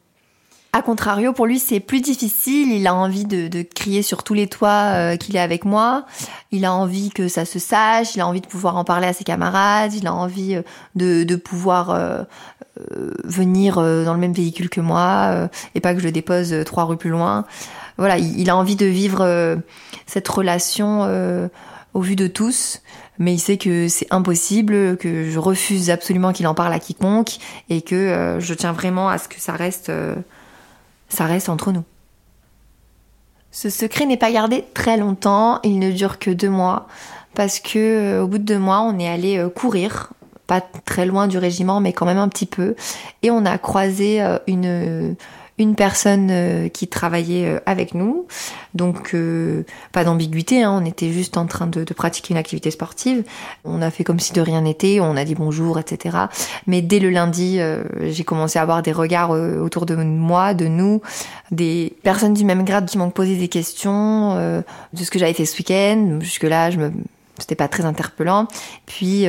A 0.73 0.81
contrario, 0.81 1.33
pour 1.33 1.45
lui, 1.45 1.59
c'est 1.59 1.79
plus 1.79 2.01
difficile. 2.01 2.71
Il 2.71 2.87
a 2.87 2.93
envie 2.93 3.25
de, 3.25 3.61
crier 3.61 4.01
sur 4.01 4.23
tous 4.23 4.33
les 4.33 4.47
toits 4.47 4.91
euh, 4.93 5.15
qu'il 5.15 5.35
est 5.35 5.39
avec 5.39 5.65
moi. 5.65 6.05
Il 6.51 6.65
a 6.65 6.73
envie 6.73 7.09
que 7.09 7.27
ça 7.27 7.45
se 7.45 7.57
sache. 7.57 8.15
Il 8.15 8.21
a 8.21 8.27
envie 8.27 8.41
de 8.41 8.47
pouvoir 8.47 8.75
en 8.75 8.83
parler 8.83 9.07
à 9.07 9.13
ses 9.13 9.23
camarades. 9.23 9.93
Il 9.93 10.07
a 10.07 10.13
envie 10.13 10.55
euh, 10.55 11.25
de, 11.25 11.35
pouvoir 11.35 11.91
euh, 11.91 12.23
venir 13.23 13.75
dans 13.77 14.13
le 14.13 14.19
même 14.19 14.33
véhicule 14.33 14.69
que 14.69 14.81
moi 14.81 15.49
et 15.73 15.79
pas 15.79 15.93
que 15.93 15.99
je 15.99 16.05
le 16.05 16.11
dépose 16.11 16.53
trois 16.65 16.83
rues 16.83 16.97
plus 16.97 17.09
loin. 17.09 17.45
Voilà, 17.97 18.19
il, 18.19 18.49
a 18.49 18.55
envie 18.55 18.75
de 18.75 18.85
vivre 18.85 19.57
cette 20.05 20.27
relation 20.27 21.49
au 21.95 22.01
vu 22.01 22.15
de 22.15 22.27
tous 22.27 22.81
mais 23.17 23.33
il 23.33 23.39
sait 23.39 23.57
que 23.57 23.87
c'est 23.87 24.05
impossible, 24.11 24.97
que 24.97 25.27
je 25.27 25.39
refuse 25.39 25.89
absolument 25.89 26.33
qu'il 26.33 26.45
en 26.45 26.53
parle 26.53 26.71
à 26.71 26.79
quiconque 26.79 27.37
et 27.69 27.81
que 27.81 28.37
je 28.39 28.53
tiens 28.53 28.73
vraiment 28.73 29.09
à 29.09 29.17
ce 29.17 29.27
que 29.27 29.39
ça 29.39 29.53
reste 29.53 29.91
ça 31.09 31.25
reste 31.25 31.49
entre 31.49 31.71
nous. 31.71 31.83
Ce 33.51 33.69
secret 33.69 34.05
n'est 34.05 34.17
pas 34.17 34.31
gardé 34.31 34.65
très 34.73 34.97
longtemps, 34.97 35.59
il 35.63 35.79
ne 35.79 35.91
dure 35.91 36.19
que 36.19 36.29
deux 36.29 36.49
mois, 36.49 36.87
parce 37.33 37.59
que 37.59 37.79
euh, 37.79 38.23
au 38.23 38.27
bout 38.27 38.37
de 38.37 38.43
deux 38.43 38.59
mois, 38.59 38.81
on 38.81 38.99
est 38.99 39.07
allé 39.07 39.37
euh, 39.37 39.49
courir, 39.49 40.13
pas 40.45 40.61
très 40.85 41.05
loin 41.05 41.27
du 41.27 41.37
régiment, 41.37 41.79
mais 41.79 41.93
quand 41.93 42.05
même 42.05 42.17
un 42.17 42.29
petit 42.29 42.45
peu, 42.45 42.75
et 43.23 43.31
on 43.31 43.45
a 43.45 43.57
croisé 43.57 44.21
euh, 44.21 44.37
une 44.47 45.15
une 45.59 45.75
personne 45.75 46.29
euh, 46.29 46.69
qui 46.69 46.87
travaillait 46.87 47.47
euh, 47.47 47.59
avec 47.65 47.95
nous. 47.95 48.27
Donc 48.75 49.13
euh, 49.13 49.63
pas 49.91 50.03
d'ambiguïté, 50.03 50.63
hein, 50.63 50.79
on 50.81 50.85
était 50.85 51.11
juste 51.11 51.35
en 51.37 51.47
train 51.47 51.65
de, 51.67 51.83
de, 51.83 51.93
pratiquer 51.93 52.33
une 52.33 52.37
activité 52.37 52.69
sportive. 52.69 53.23
On 53.65 53.81
a 53.81 53.89
fait 53.89 54.03
comme 54.03 54.19
si 54.19 54.33
de 54.33 54.41
rien 54.41 54.61
n'était, 54.61 54.99
on 54.99 55.17
a 55.17 55.25
dit 55.25 55.35
bonjour, 55.35 55.79
etc. 55.79 56.17
Mais 56.67 56.81
dès 56.81 56.99
le 56.99 57.09
lundi, 57.09 57.59
j'ai 58.01 58.23
commencé 58.23 58.59
à 58.59 58.61
avoir 58.61 58.83
des 58.83 58.91
regards 58.91 59.31
autour 59.31 59.85
de 59.85 59.95
moi, 59.95 60.53
de 60.53 60.67
nous, 60.67 61.01
des 61.51 61.93
personnes 62.03 62.33
du 62.33 62.45
même 62.45 62.63
grade 62.63 62.85
qui 62.85 62.97
m'ont 62.97 63.09
posé 63.09 63.35
des 63.35 63.47
questions 63.47 64.35
de 64.35 65.03
ce 65.03 65.09
que 65.09 65.17
j'avais 65.19 65.33
fait 65.33 65.45
ce 65.45 65.57
week-end. 65.57 66.19
Jusque-là, 66.21 66.69
je 66.71 66.77
me 66.77 66.91
c'était 67.39 67.55
pas 67.55 67.67
très 67.67 67.85
interpellant. 67.85 68.47
Puis 68.85 69.25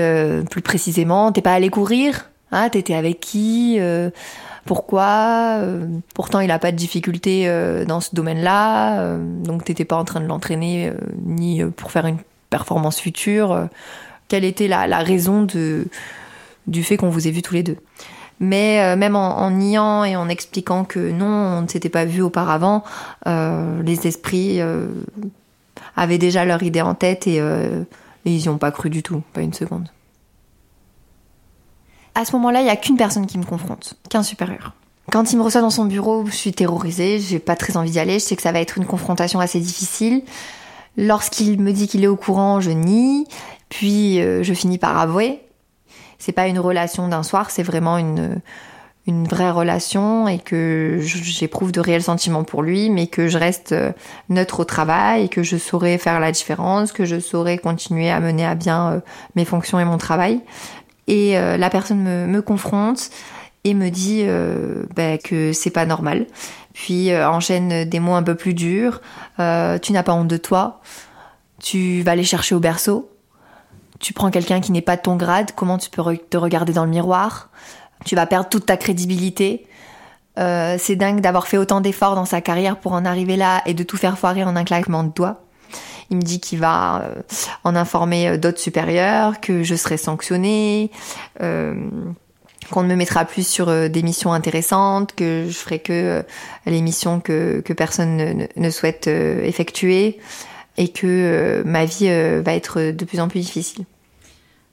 plus 0.50 0.62
précisément, 0.62 1.32
t'es 1.32 1.42
pas 1.42 1.54
allé 1.54 1.70
courir? 1.70 2.27
Hein, 2.50 2.68
T'étais 2.70 2.94
avec 2.94 3.20
qui 3.20 3.78
pourquoi. 4.68 5.56
Euh, 5.60 5.86
pourtant, 6.14 6.40
il 6.40 6.48
n'a 6.48 6.58
pas 6.58 6.72
de 6.72 6.76
difficulté 6.76 7.48
euh, 7.48 7.86
dans 7.86 8.00
ce 8.00 8.14
domaine-là, 8.14 9.00
euh, 9.00 9.18
donc 9.42 9.64
t'étais 9.64 9.86
pas 9.86 9.96
en 9.96 10.04
train 10.04 10.20
de 10.20 10.26
l'entraîner 10.26 10.92
ni 11.24 11.64
pour 11.64 11.90
faire 11.90 12.06
une 12.06 12.18
performance 12.50 13.00
future. 13.00 13.68
quelle 14.28 14.44
était 14.44 14.68
la, 14.68 14.98
raison 14.98 15.46
du 16.66 16.82
fait 16.82 16.98
qu'on 16.98 17.08
vous 17.08 17.26
ait 17.26 17.30
vu 17.30 17.40
tous 17.40 17.54
les 17.54 17.62
deux? 17.62 17.78
Mais 18.40 18.94
même 18.94 19.16
en, 19.16 19.38
en, 19.38 19.50
niant 19.50 20.04
et 20.04 20.16
en 20.16 20.28
expliquant 20.28 20.84
que 20.84 21.10
non, 21.10 21.26
on 21.26 21.62
ne 21.62 21.66
s'était 21.66 21.88
pas 21.88 22.04
vu 22.04 22.20
auparavant, 22.20 22.84
les 23.26 24.06
esprits 24.06 24.60
avaient 25.96 26.18
déjà 26.18 26.44
leur 26.44 26.62
idée 26.62 26.82
en 26.82 26.94
tête 26.94 27.26
et, 27.26 27.36
et 27.38 27.86
ils 28.26 28.42
n'y 28.42 28.48
ont 28.50 28.58
pas 28.58 28.70
cru 28.70 28.90
du 28.90 29.02
tout, 29.02 29.22
pas 29.32 29.40
une 29.40 29.54
seconde 29.54 29.88
à 32.18 32.24
ce 32.24 32.32
moment-là, 32.32 32.60
il 32.60 32.64
n'y 32.64 32.70
a 32.70 32.76
qu'une 32.76 32.96
personne 32.96 33.26
qui 33.26 33.38
me 33.38 33.44
confronte, 33.44 33.94
qu'un 34.10 34.24
supérieur. 34.24 34.72
Quand 35.12 35.32
il 35.32 35.38
me 35.38 35.42
reçoit 35.42 35.60
dans 35.60 35.70
son 35.70 35.84
bureau, 35.84 36.26
je 36.26 36.32
suis 36.32 36.52
terrorisée, 36.52 37.20
j'ai 37.20 37.38
pas 37.38 37.54
très 37.54 37.76
envie 37.76 37.92
d'y 37.92 38.00
aller, 38.00 38.14
je 38.14 38.24
sais 38.24 38.34
que 38.34 38.42
ça 38.42 38.50
va 38.50 38.60
être 38.60 38.76
une 38.76 38.86
confrontation 38.86 39.38
assez 39.38 39.60
difficile. 39.60 40.22
Lorsqu'il 40.96 41.60
me 41.60 41.72
dit 41.72 41.86
qu'il 41.86 42.02
est 42.02 42.08
au 42.08 42.16
courant, 42.16 42.60
je 42.60 42.72
nie, 42.72 43.28
puis 43.68 44.20
euh, 44.20 44.42
je 44.42 44.52
finis 44.52 44.78
par 44.78 44.98
avouer. 44.98 45.40
C'est 46.18 46.32
pas 46.32 46.48
une 46.48 46.58
relation 46.58 47.06
d'un 47.06 47.22
soir, 47.22 47.50
c'est 47.50 47.62
vraiment 47.62 47.98
une, 47.98 48.40
une 49.06 49.28
vraie 49.28 49.52
relation 49.52 50.26
et 50.26 50.40
que 50.40 50.98
j'éprouve 51.00 51.70
de 51.70 51.80
réels 51.80 52.02
sentiments 52.02 52.42
pour 52.42 52.62
lui, 52.62 52.90
mais 52.90 53.06
que 53.06 53.28
je 53.28 53.38
reste 53.38 53.70
euh, 53.70 53.92
neutre 54.28 54.58
au 54.58 54.64
travail 54.64 55.26
et 55.26 55.28
que 55.28 55.44
je 55.44 55.56
saurais 55.56 55.98
faire 55.98 56.18
la 56.18 56.32
différence, 56.32 56.90
que 56.90 57.04
je 57.04 57.20
saurais 57.20 57.58
continuer 57.58 58.10
à 58.10 58.18
mener 58.18 58.44
à 58.44 58.56
bien 58.56 58.90
euh, 58.90 59.00
mes 59.36 59.44
fonctions 59.44 59.78
et 59.78 59.84
mon 59.84 59.98
travail. 59.98 60.40
Et 61.08 61.38
euh, 61.38 61.56
la 61.56 61.70
personne 61.70 62.26
me, 62.28 62.42
confronte 62.42 63.10
et 63.64 63.74
me 63.74 63.88
dit 63.88 64.20
euh, 64.24 64.84
bah, 64.94 65.18
que 65.18 65.52
c'est 65.52 65.70
pas 65.70 65.86
normal. 65.86 66.26
Puis 66.74 67.10
euh, 67.10 67.28
enchaîne 67.28 67.84
des 67.84 67.98
mots 67.98 68.14
un 68.14 68.22
peu 68.22 68.36
plus 68.36 68.54
durs. 68.54 69.00
tu 69.38 69.92
n'as 69.92 70.02
pas 70.04 70.12
honte 70.12 70.28
de 70.28 70.36
toi. 70.36 70.80
Tu 71.60 72.02
vas 72.02 72.12
aller 72.12 72.24
chercher 72.24 72.54
au 72.54 72.60
berceau. 72.60 73.10
Tu 73.98 74.12
prends 74.12 74.30
quelqu'un 74.30 74.60
qui 74.60 74.70
n'est 74.70 74.82
pas 74.82 74.96
de 74.96 75.02
ton 75.02 75.16
grade. 75.16 75.50
Comment 75.56 75.78
tu 75.78 75.90
peux 75.90 76.16
te 76.16 76.36
regarder 76.36 76.72
dans 76.72 76.84
le 76.84 76.90
miroir? 76.90 77.48
Tu 78.04 78.14
vas 78.14 78.26
perdre 78.26 78.48
toute 78.48 78.66
ta 78.66 78.76
crédibilité. 78.76 79.66
c'est 80.36 80.94
dingue 80.94 81.20
d'avoir 81.20 81.48
fait 81.48 81.58
autant 81.58 81.80
d'efforts 81.80 82.14
dans 82.14 82.26
sa 82.26 82.40
carrière 82.40 82.76
pour 82.76 82.92
en 82.92 83.04
arriver 83.04 83.36
là 83.36 83.62
et 83.66 83.74
de 83.74 83.82
tout 83.82 83.96
faire 83.96 84.18
foirer 84.18 84.44
en 84.44 84.54
un 84.54 84.64
claquement 84.64 85.02
de 85.02 85.12
doigts. 85.12 85.47
Il 86.10 86.16
me 86.16 86.22
dit 86.22 86.40
qu'il 86.40 86.58
va 86.58 87.02
euh, 87.02 87.14
en 87.64 87.76
informer 87.76 88.28
euh, 88.28 88.36
d'autres 88.36 88.58
supérieurs, 88.58 89.40
que 89.40 89.62
je 89.62 89.74
serai 89.74 89.96
sanctionnée, 89.96 90.90
euh, 91.42 91.74
qu'on 92.70 92.82
ne 92.82 92.88
me 92.88 92.96
mettra 92.96 93.24
plus 93.24 93.46
sur 93.46 93.88
des 93.88 94.02
missions 94.02 94.32
intéressantes, 94.32 95.14
que 95.14 95.46
je 95.48 95.56
ferai 95.56 95.78
que 95.78 96.22
les 96.66 96.82
missions 96.82 97.18
que, 97.18 97.60
que 97.60 97.72
personne 97.72 98.46
ne, 98.54 98.70
souhaite 98.70 99.06
effectuer 99.06 100.18
et 100.76 100.88
que 100.88 101.62
ma 101.64 101.86
vie 101.86 102.10
va 102.42 102.52
être 102.52 102.90
de 102.90 103.04
plus 103.06 103.20
en 103.20 103.28
plus 103.28 103.40
difficile. 103.40 103.86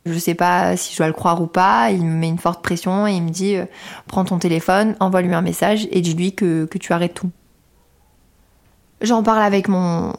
Je 0.06 0.20
sais 0.20 0.36
pas 0.36 0.76
si 0.76 0.92
je 0.92 0.98
dois 0.98 1.08
le 1.08 1.14
croire 1.14 1.42
ou 1.42 1.48
pas. 1.48 1.90
Il 1.92 2.04
me 2.04 2.16
met 2.16 2.28
une 2.28 2.38
forte 2.38 2.62
pression 2.62 3.08
et 3.08 3.14
il 3.14 3.24
me 3.24 3.30
dit 3.30 3.56
prends 4.08 4.26
ton 4.26 4.40
téléphone, 4.40 4.98
envoie-lui 5.00 5.34
un 5.34 5.42
message 5.42 5.88
et 5.90 6.02
dis-lui 6.02 6.36
que, 6.36 6.66
que 6.66 6.78
tu 6.78 6.92
arrêtes 6.92 7.14
tout. 7.14 7.32
J'en 9.02 9.24
parle 9.24 9.44
avec 9.44 9.68
mon, 9.68 10.14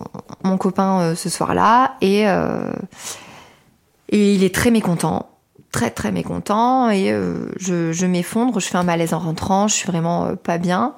mon 0.45 0.59
copain 0.59 1.01
euh, 1.01 1.15
ce 1.15 1.29
soir-là 1.29 1.95
et, 2.01 2.29
euh, 2.29 2.73
et 4.11 4.35
il 4.35 4.45
est 4.45 4.55
très 4.55 4.71
mécontent, 4.71 5.31
très 5.73 5.91
très 5.91 6.13
mécontent 6.13 6.91
et 6.91 7.11
euh, 7.11 7.51
je, 7.59 7.93
je 7.93 8.07
m'effondre, 8.07 8.61
je 8.61 8.67
fais 8.67 8.77
un 8.77 8.85
malaise 8.85 9.15
en 9.15 9.19
rentrant, 9.19 9.67
je 9.67 9.75
suis 9.75 9.87
vraiment 9.87 10.37
pas 10.37 10.59
bien. 10.59 10.95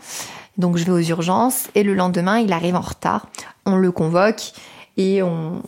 Donc 0.57 0.77
je 0.77 0.85
vais 0.85 0.93
aux 0.93 0.99
urgences 0.99 1.69
et 1.77 1.85
le 1.85 1.95
lendemain 1.95 2.39
il 2.39 2.53
arrive 2.53 2.75
en 2.75 2.81
retard. 2.81 3.27
On 3.65 3.77
le 3.77 3.93
convoque 3.93 4.53
et 4.97 5.23
on, 5.23 5.63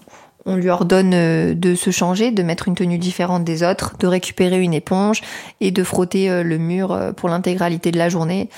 on 0.47 0.57
lui 0.57 0.71
ordonne 0.71 1.11
de 1.55 1.75
se 1.75 1.91
changer, 1.91 2.31
de 2.31 2.43
mettre 2.43 2.69
une 2.69 2.75
tenue 2.75 2.99
différente 2.99 3.45
des 3.45 3.63
autres, 3.63 3.97
de 3.99 4.07
récupérer 4.07 4.61
une 4.61 4.75
éponge 4.75 5.21
et 5.61 5.71
de 5.71 5.85
frotter 5.85 6.43
le 6.43 6.59
mur 6.59 7.13
pour 7.17 7.29
l'intégralité 7.29 7.91
de 7.91 7.99
la 7.99 8.09
journée 8.09 8.49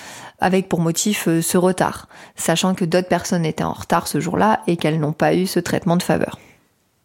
avec 0.42 0.68
pour 0.68 0.80
motif 0.80 1.28
euh, 1.28 1.40
ce 1.40 1.56
retard, 1.56 2.08
sachant 2.36 2.74
que 2.74 2.84
d'autres 2.84 3.08
personnes 3.08 3.46
étaient 3.46 3.64
en 3.64 3.72
retard 3.72 4.08
ce 4.08 4.20
jour-là 4.20 4.60
et 4.66 4.76
qu'elles 4.76 4.98
n'ont 4.98 5.12
pas 5.12 5.34
eu 5.34 5.46
ce 5.46 5.60
traitement 5.60 5.96
de 5.96 6.02
faveur. 6.02 6.38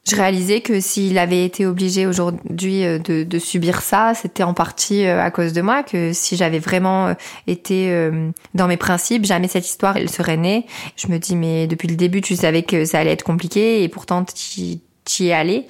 Je 0.09 0.15
réalisais 0.15 0.61
que 0.61 0.79
s'il 0.79 1.17
avait 1.17 1.43
été 1.43 1.65
obligé 1.65 2.05
aujourd'hui 2.05 2.85
euh, 2.85 2.99
de, 2.99 3.39
subir 3.39 3.81
ça, 3.81 4.13
c'était 4.13 4.43
en 4.43 4.53
partie 4.53 5.05
euh, 5.05 5.21
à 5.21 5.31
cause 5.31 5.53
de 5.53 5.61
moi, 5.61 5.83
que 5.83 6.13
si 6.13 6.37
j'avais 6.37 6.59
vraiment 6.59 7.13
été 7.45 8.11
dans 8.53 8.67
mes 8.67 8.77
principes, 8.77 9.25
jamais 9.25 9.47
cette 9.47 9.67
histoire 9.67 9.97
elle 9.97 10.09
serait 10.09 10.37
née. 10.37 10.65
Je 10.95 11.07
me 11.07 11.17
dis 11.17 11.35
mais 11.35 11.67
depuis 11.67 11.87
le 11.87 11.95
début 11.95 12.21
tu 12.21 12.35
savais 12.35 12.63
que 12.63 12.85
ça 12.85 12.99
allait 12.99 13.11
être 13.11 13.23
compliqué 13.23 13.83
et 13.83 13.89
pourtant 13.89 14.23
tu 14.23 14.79
y 15.19 15.27
es 15.27 15.33
allé. 15.33 15.67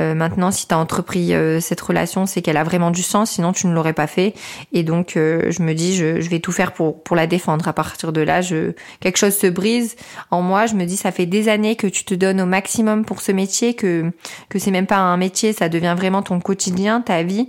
Euh, 0.00 0.14
maintenant, 0.14 0.50
si 0.50 0.68
tu 0.68 0.74
as 0.74 0.78
entrepris 0.78 1.32
euh, 1.32 1.60
cette 1.60 1.80
relation, 1.80 2.26
c'est 2.26 2.42
qu'elle 2.42 2.56
a 2.56 2.64
vraiment 2.64 2.90
du 2.90 3.02
sens, 3.02 3.32
sinon 3.32 3.52
tu 3.52 3.66
ne 3.66 3.72
l'aurais 3.72 3.94
pas 3.94 4.06
fait. 4.06 4.34
Et 4.72 4.82
donc, 4.82 5.16
euh, 5.16 5.50
je 5.50 5.62
me 5.62 5.72
dis, 5.72 5.94
je, 5.94 6.20
je, 6.20 6.28
vais 6.28 6.40
tout 6.40 6.52
faire 6.52 6.72
pour, 6.72 7.02
pour 7.02 7.16
la 7.16 7.26
défendre. 7.26 7.66
À 7.68 7.72
partir 7.72 8.12
de 8.12 8.20
là, 8.20 8.42
je, 8.42 8.72
quelque 9.00 9.16
chose 9.16 9.34
se 9.34 9.46
brise 9.46 9.96
en 10.30 10.42
moi. 10.42 10.66
Je 10.66 10.74
me 10.74 10.84
dis, 10.84 10.96
ça 10.96 11.12
fait 11.12 11.26
des 11.26 11.48
années 11.48 11.76
que 11.76 11.86
tu 11.86 12.04
te 12.04 12.14
donnes 12.14 12.40
au 12.40 12.46
maximum 12.46 13.04
pour 13.04 13.20
ce 13.20 13.32
métier, 13.32 13.74
que, 13.74 14.12
que 14.48 14.58
c'est 14.58 14.70
même 14.70 14.86
pas 14.86 14.98
un 14.98 15.16
métier, 15.16 15.52
ça 15.52 15.68
devient 15.68 15.94
vraiment 15.96 16.22
ton 16.22 16.40
quotidien, 16.40 17.00
ta 17.00 17.22
vie. 17.22 17.48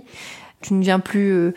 Tu 0.60 0.74
ne 0.74 0.82
viens 0.82 0.98
plus 0.98 1.54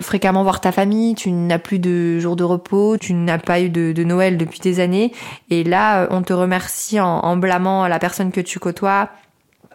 fréquemment 0.00 0.44
voir 0.44 0.60
ta 0.60 0.70
famille, 0.70 1.16
tu 1.16 1.32
n'as 1.32 1.58
plus 1.58 1.80
de 1.80 2.20
jours 2.20 2.36
de 2.36 2.44
repos, 2.44 2.96
tu 2.96 3.12
n'as 3.12 3.38
pas 3.38 3.60
eu 3.60 3.68
de, 3.68 3.90
de, 3.90 4.04
Noël 4.04 4.38
depuis 4.38 4.60
des 4.60 4.78
années. 4.78 5.12
Et 5.50 5.64
là, 5.64 6.06
on 6.10 6.22
te 6.22 6.32
remercie 6.32 7.00
en, 7.00 7.18
en 7.18 7.36
blâmant 7.36 7.88
la 7.88 7.98
personne 7.98 8.30
que 8.30 8.40
tu 8.40 8.60
côtoies, 8.60 9.10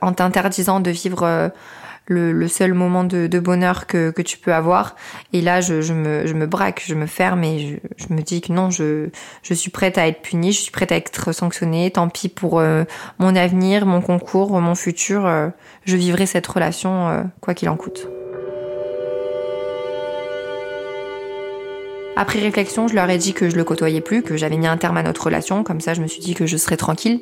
en 0.01 0.13
t'interdisant 0.13 0.79
de 0.79 0.91
vivre 0.91 1.23
euh, 1.23 1.49
le, 2.07 2.47
seul 2.47 2.73
moment 2.73 3.03
de, 3.03 3.39
bonheur 3.39 3.85
que, 3.87 4.21
tu 4.21 4.37
peux 4.37 4.53
avoir. 4.53 4.95
Et 5.33 5.41
là, 5.41 5.61
je, 5.61 5.93
me, 5.93 6.25
je 6.25 6.33
me 6.33 6.47
braque, 6.47 6.83
je 6.85 6.95
me 6.95 7.05
ferme 7.05 7.43
et 7.43 7.79
je, 7.97 8.13
me 8.13 8.21
dis 8.21 8.41
que 8.41 8.51
non, 8.51 8.69
je, 8.69 9.09
je 9.43 9.53
suis 9.53 9.69
prête 9.69 9.97
à 9.97 10.07
être 10.07 10.21
punie, 10.21 10.51
je 10.51 10.61
suis 10.61 10.71
prête 10.71 10.91
à 10.91 10.95
être 10.95 11.31
sanctionnée. 11.31 11.91
Tant 11.91 12.09
pis 12.09 12.29
pour 12.29 12.59
euh, 12.59 12.83
mon 13.19 13.35
avenir, 13.35 13.85
mon 13.85 14.01
concours, 14.01 14.59
mon 14.59 14.75
futur. 14.75 15.25
Euh, 15.25 15.49
je 15.85 15.97
vivrai 15.97 16.25
cette 16.25 16.47
relation 16.47 17.29
quoi 17.41 17.53
qu'il 17.53 17.69
en 17.69 17.75
coûte. 17.75 18.07
Après 22.19 22.39
réflexion, 22.39 22.89
je 22.89 22.95
leur 22.95 23.09
ai 23.09 23.17
dit 23.17 23.31
que 23.31 23.49
je 23.49 23.55
le 23.55 23.63
côtoyais 23.63 24.01
plus, 24.01 24.23
que 24.23 24.35
j'avais 24.35 24.57
mis 24.57 24.67
un 24.67 24.75
terme 24.75 24.97
à 24.97 25.03
notre 25.03 25.23
relation, 25.23 25.63
comme 25.63 25.79
ça 25.79 25.93
je 25.93 26.01
me 26.01 26.07
suis 26.07 26.19
dit 26.19 26.33
que 26.33 26.45
je 26.45 26.57
serais 26.57 26.75
tranquille. 26.75 27.21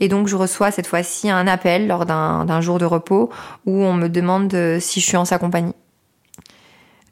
Et 0.00 0.08
donc 0.08 0.28
je 0.28 0.36
reçois 0.36 0.70
cette 0.70 0.86
fois-ci 0.86 1.30
un 1.30 1.46
appel 1.46 1.86
lors 1.86 2.06
d'un 2.06 2.60
jour 2.60 2.78
de 2.78 2.84
repos 2.84 3.30
où 3.66 3.82
on 3.82 3.94
me 3.94 4.08
demande 4.08 4.52
euh, 4.54 4.80
si 4.80 5.00
je 5.00 5.06
suis 5.06 5.16
en 5.16 5.24
sa 5.24 5.38
compagnie. 5.38 5.74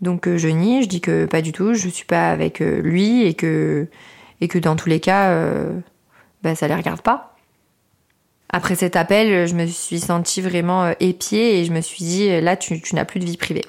Donc 0.01 0.29
euh, 0.29 0.39
je 0.39 0.49
nie, 0.49 0.83
je 0.83 0.89
dis 0.89 1.01
que 1.01 1.27
pas 1.27 1.43
du 1.43 1.53
tout, 1.53 1.75
je 1.75 1.89
suis 1.89 2.05
pas 2.05 2.31
avec 2.31 2.61
euh, 2.61 2.81
lui 2.81 3.23
et 3.23 3.35
que 3.35 3.89
et 4.41 4.49
que 4.49 4.59
dans 4.59 4.77
tous 4.77 4.89
les 4.89 5.01
cas, 5.01 5.31
euh, 5.31 5.79
ben, 6.43 6.55
ça 6.55 6.69
les 6.69 6.75
regarde 6.75 7.01
pas. 7.01 7.37
Après 8.51 8.75
cet 8.77 8.97
appel, 8.97 9.47
je 9.47 9.55
me 9.55 9.67
suis 9.67 10.01
sentie 10.01 10.41
vraiment 10.41 10.93
épiée 11.01 11.61
et 11.61 11.65
je 11.65 11.73
me 11.73 11.81
suis 11.81 12.05
dit 12.05 12.41
là 12.41 12.57
tu, 12.57 12.81
tu 12.81 12.95
n'as 12.95 13.05
plus 13.05 13.21
de 13.21 13.25
vie 13.25 13.37
privée. 13.37 13.65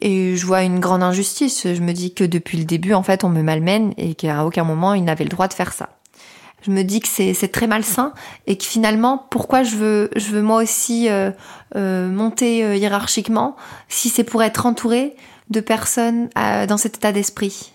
Et 0.00 0.36
je 0.36 0.46
vois 0.46 0.62
une 0.62 0.78
grande 0.78 1.02
injustice. 1.02 1.66
Je 1.66 1.80
me 1.80 1.92
dis 1.92 2.14
que 2.14 2.22
depuis 2.22 2.56
le 2.56 2.64
début, 2.64 2.94
en 2.94 3.02
fait, 3.02 3.24
on 3.24 3.28
me 3.30 3.42
malmène 3.42 3.94
et 3.96 4.14
qu'à 4.14 4.44
aucun 4.44 4.62
moment, 4.62 4.94
il 4.94 5.02
n'avait 5.02 5.24
le 5.24 5.30
droit 5.30 5.48
de 5.48 5.54
faire 5.54 5.72
ça. 5.72 5.97
Je 6.62 6.70
me 6.72 6.82
dis 6.82 7.00
que 7.00 7.08
c'est 7.08 7.52
très 7.52 7.66
malsain 7.66 8.12
et 8.46 8.58
que 8.58 8.64
finalement, 8.64 9.26
pourquoi 9.30 9.62
je 9.62 9.76
veux, 9.76 10.42
moi 10.42 10.62
aussi 10.62 11.08
euh, 11.08 11.30
euh, 11.76 12.08
monter 12.10 12.64
euh, 12.64 12.76
hiérarchiquement 12.76 13.56
si 13.88 14.08
c'est 14.08 14.24
pour 14.24 14.42
être 14.42 14.66
entouré 14.66 15.14
de 15.50 15.60
personnes 15.60 16.28
dans 16.34 16.76
cet 16.76 16.96
état 16.96 17.12
d'esprit? 17.12 17.72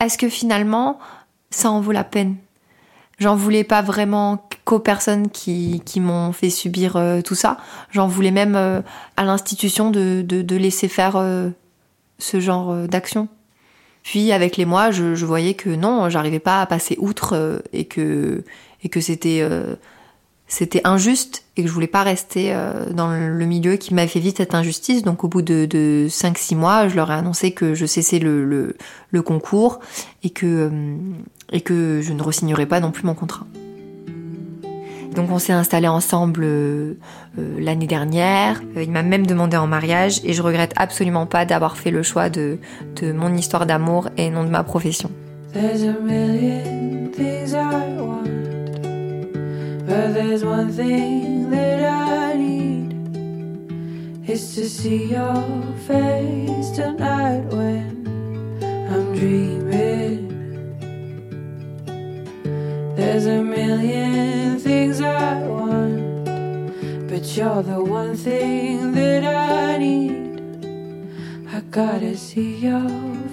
Est-ce 0.00 0.18
que 0.18 0.28
finalement, 0.28 0.98
ça 1.50 1.70
en 1.70 1.80
vaut 1.80 1.92
la 1.92 2.04
peine? 2.04 2.36
J'en 3.18 3.36
voulais 3.36 3.64
pas 3.64 3.80
vraiment 3.80 4.48
qu'aux 4.64 4.80
personnes 4.80 5.30
qui, 5.30 5.80
m'ont 5.96 6.32
fait 6.32 6.50
subir 6.50 7.00
tout 7.24 7.36
ça. 7.36 7.58
J'en 7.92 8.08
voulais 8.08 8.32
même 8.32 8.56
à 8.56 9.24
l'institution 9.24 9.90
de, 9.92 10.56
laisser 10.56 10.88
faire 10.88 11.14
ce 12.18 12.40
genre 12.40 12.74
d'action. 12.88 13.28
Puis 14.04 14.30
avec 14.30 14.56
les 14.56 14.64
mois, 14.64 14.92
je, 14.92 15.24
voyais 15.24 15.54
que 15.54 15.70
non, 15.70 16.08
j'arrivais 16.10 16.38
pas 16.38 16.60
à 16.60 16.66
passer 16.66 16.96
outre 17.00 17.62
et 17.72 17.86
que, 17.86 18.44
et 18.84 18.88
que 18.88 19.00
c'était 19.00 19.42
c'était 20.46 20.82
injuste 20.84 21.44
et 21.56 21.62
que 21.62 21.68
je 21.68 21.72
voulais 21.72 21.86
pas 21.86 22.02
rester 22.02 22.54
euh, 22.54 22.90
dans 22.92 23.10
le 23.10 23.44
milieu 23.46 23.76
qui 23.76 23.94
m'a 23.94 24.06
fait 24.06 24.20
vite 24.20 24.36
cette 24.36 24.54
injustice. 24.54 25.02
Donc 25.02 25.24
au 25.24 25.28
bout 25.28 25.42
de, 25.42 25.66
de 25.66 26.06
5-6 26.08 26.56
mois, 26.56 26.88
je 26.88 26.96
leur 26.96 27.10
ai 27.10 27.14
annoncé 27.14 27.52
que 27.52 27.74
je 27.74 27.86
cessais 27.86 28.18
le, 28.18 28.76
le, 29.10 29.22
concours 29.22 29.80
et 30.22 30.30
que, 30.30 30.46
euh, 30.46 30.96
et 31.50 31.60
que 31.60 32.00
je 32.02 32.12
ne 32.12 32.22
resignerais 32.22 32.66
pas 32.66 32.80
non 32.80 32.90
plus 32.90 33.04
mon 33.04 33.14
contrat. 33.14 33.46
Donc 35.14 35.30
on 35.30 35.38
s'est 35.38 35.52
installé 35.52 35.86
ensemble 35.86 36.42
euh, 36.44 36.94
l'année 37.36 37.86
dernière. 37.86 38.60
il 38.76 38.90
m'a 38.90 39.02
même 39.02 39.26
demandé 39.26 39.56
en 39.56 39.66
mariage 39.66 40.20
et 40.24 40.32
je 40.32 40.42
regrette 40.42 40.72
absolument 40.76 41.26
pas 41.26 41.44
d'avoir 41.44 41.76
fait 41.76 41.90
le 41.90 42.02
choix 42.02 42.28
de, 42.28 42.58
de 43.00 43.12
mon 43.12 43.34
histoire 43.34 43.66
d'amour 43.66 44.08
et 44.16 44.30
non 44.30 44.44
de 44.44 44.50
ma 44.50 44.64
profession. 44.64 45.10
But 49.86 50.14
there's 50.14 50.42
There's 62.96 63.26
a 63.26 63.42
million 63.42 64.58
things 64.58 65.00
I 65.00 65.42
want 65.46 66.24
But 67.08 67.36
you're 67.36 67.62
the 67.62 67.82
one 67.82 68.16
thing 68.16 68.92
that 68.92 69.24
I 69.24 69.78
need 69.78 70.66
I 71.52 71.60
gotta 71.70 72.16
see 72.16 72.56
your 72.56 72.88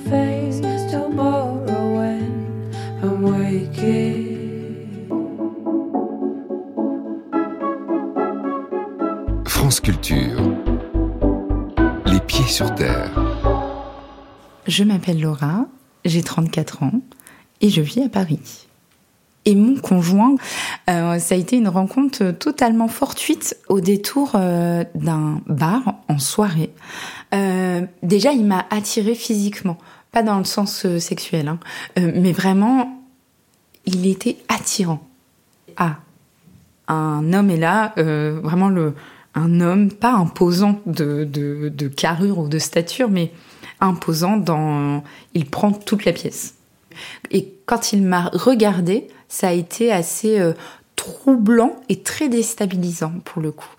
face 0.10 0.60
tomorrow 0.92 1.96
when 1.98 2.72
I'm 3.02 3.22
waking 3.24 4.42
Culture. 9.84 10.38
Les 12.06 12.20
pieds 12.20 12.48
sur 12.48 12.76
terre. 12.76 13.10
Je 14.68 14.84
m'appelle 14.84 15.20
Laura, 15.20 15.66
j'ai 16.06 16.22
34 16.22 16.84
ans 16.84 17.02
et 17.62 17.70
je 17.70 17.82
vis 17.82 18.04
à 18.04 18.10
Paris. 18.10 18.68
Et 19.46 19.56
mon 19.56 19.76
conjoint, 19.76 20.36
euh, 20.90 21.18
ça 21.18 21.36
a 21.36 21.38
été 21.38 21.58
une 21.58 21.68
rencontre 21.68 22.32
totalement 22.32 22.88
fortuite 22.88 23.58
au 23.70 23.80
détour 23.80 24.34
euh, 24.36 24.84
d'un 24.94 25.42
bar 25.48 25.96
en 26.08 26.20
soirée. 26.20 26.72
Euh, 27.34 27.82
déjà, 28.04 28.34
il 28.34 28.46
m'a 28.46 28.66
attirée 28.70 29.16
physiquement, 29.16 29.78
pas 30.12 30.22
dans 30.22 30.38
le 30.38 30.44
sens 30.44 30.86
sexuel, 31.00 31.48
hein, 31.48 31.60
mais 31.98 32.34
vraiment, 32.34 33.02
il 33.86 34.06
était 34.06 34.38
attirant. 34.48 35.02
Ah, 35.76 35.98
un 36.88 37.34
homme 37.34 37.50
est 37.50 37.58
là, 37.58 37.94
vraiment 37.96 38.70
le, 38.70 38.94
un 39.34 39.62
homme 39.62 39.92
pas 39.92 40.14
imposant 40.14 40.80
de, 40.86 41.24
de, 41.24 41.70
de, 41.70 41.88
carrure 41.88 42.40
ou 42.40 42.48
de 42.48 42.60
stature, 42.60 43.10
mais 43.10 43.32
imposant 43.80 44.38
dans... 44.38 45.04
Il 45.34 45.46
prend 45.46 45.72
toute 45.72 46.06
la 46.06 46.12
pièce. 46.12 46.56
Et 47.32 47.54
quand 47.66 47.94
il 47.94 48.04
m'a 48.04 48.30
regardé, 48.34 49.08
ça 49.28 49.48
a 49.50 49.54
été 49.54 49.92
assez 49.92 50.40
euh, 50.40 50.54
troublant 50.96 51.76
et 51.90 52.02
très 52.02 52.30
déstabilisant 52.30 53.14
pour 53.24 53.42
le 53.42 53.52
coup. 53.52 53.70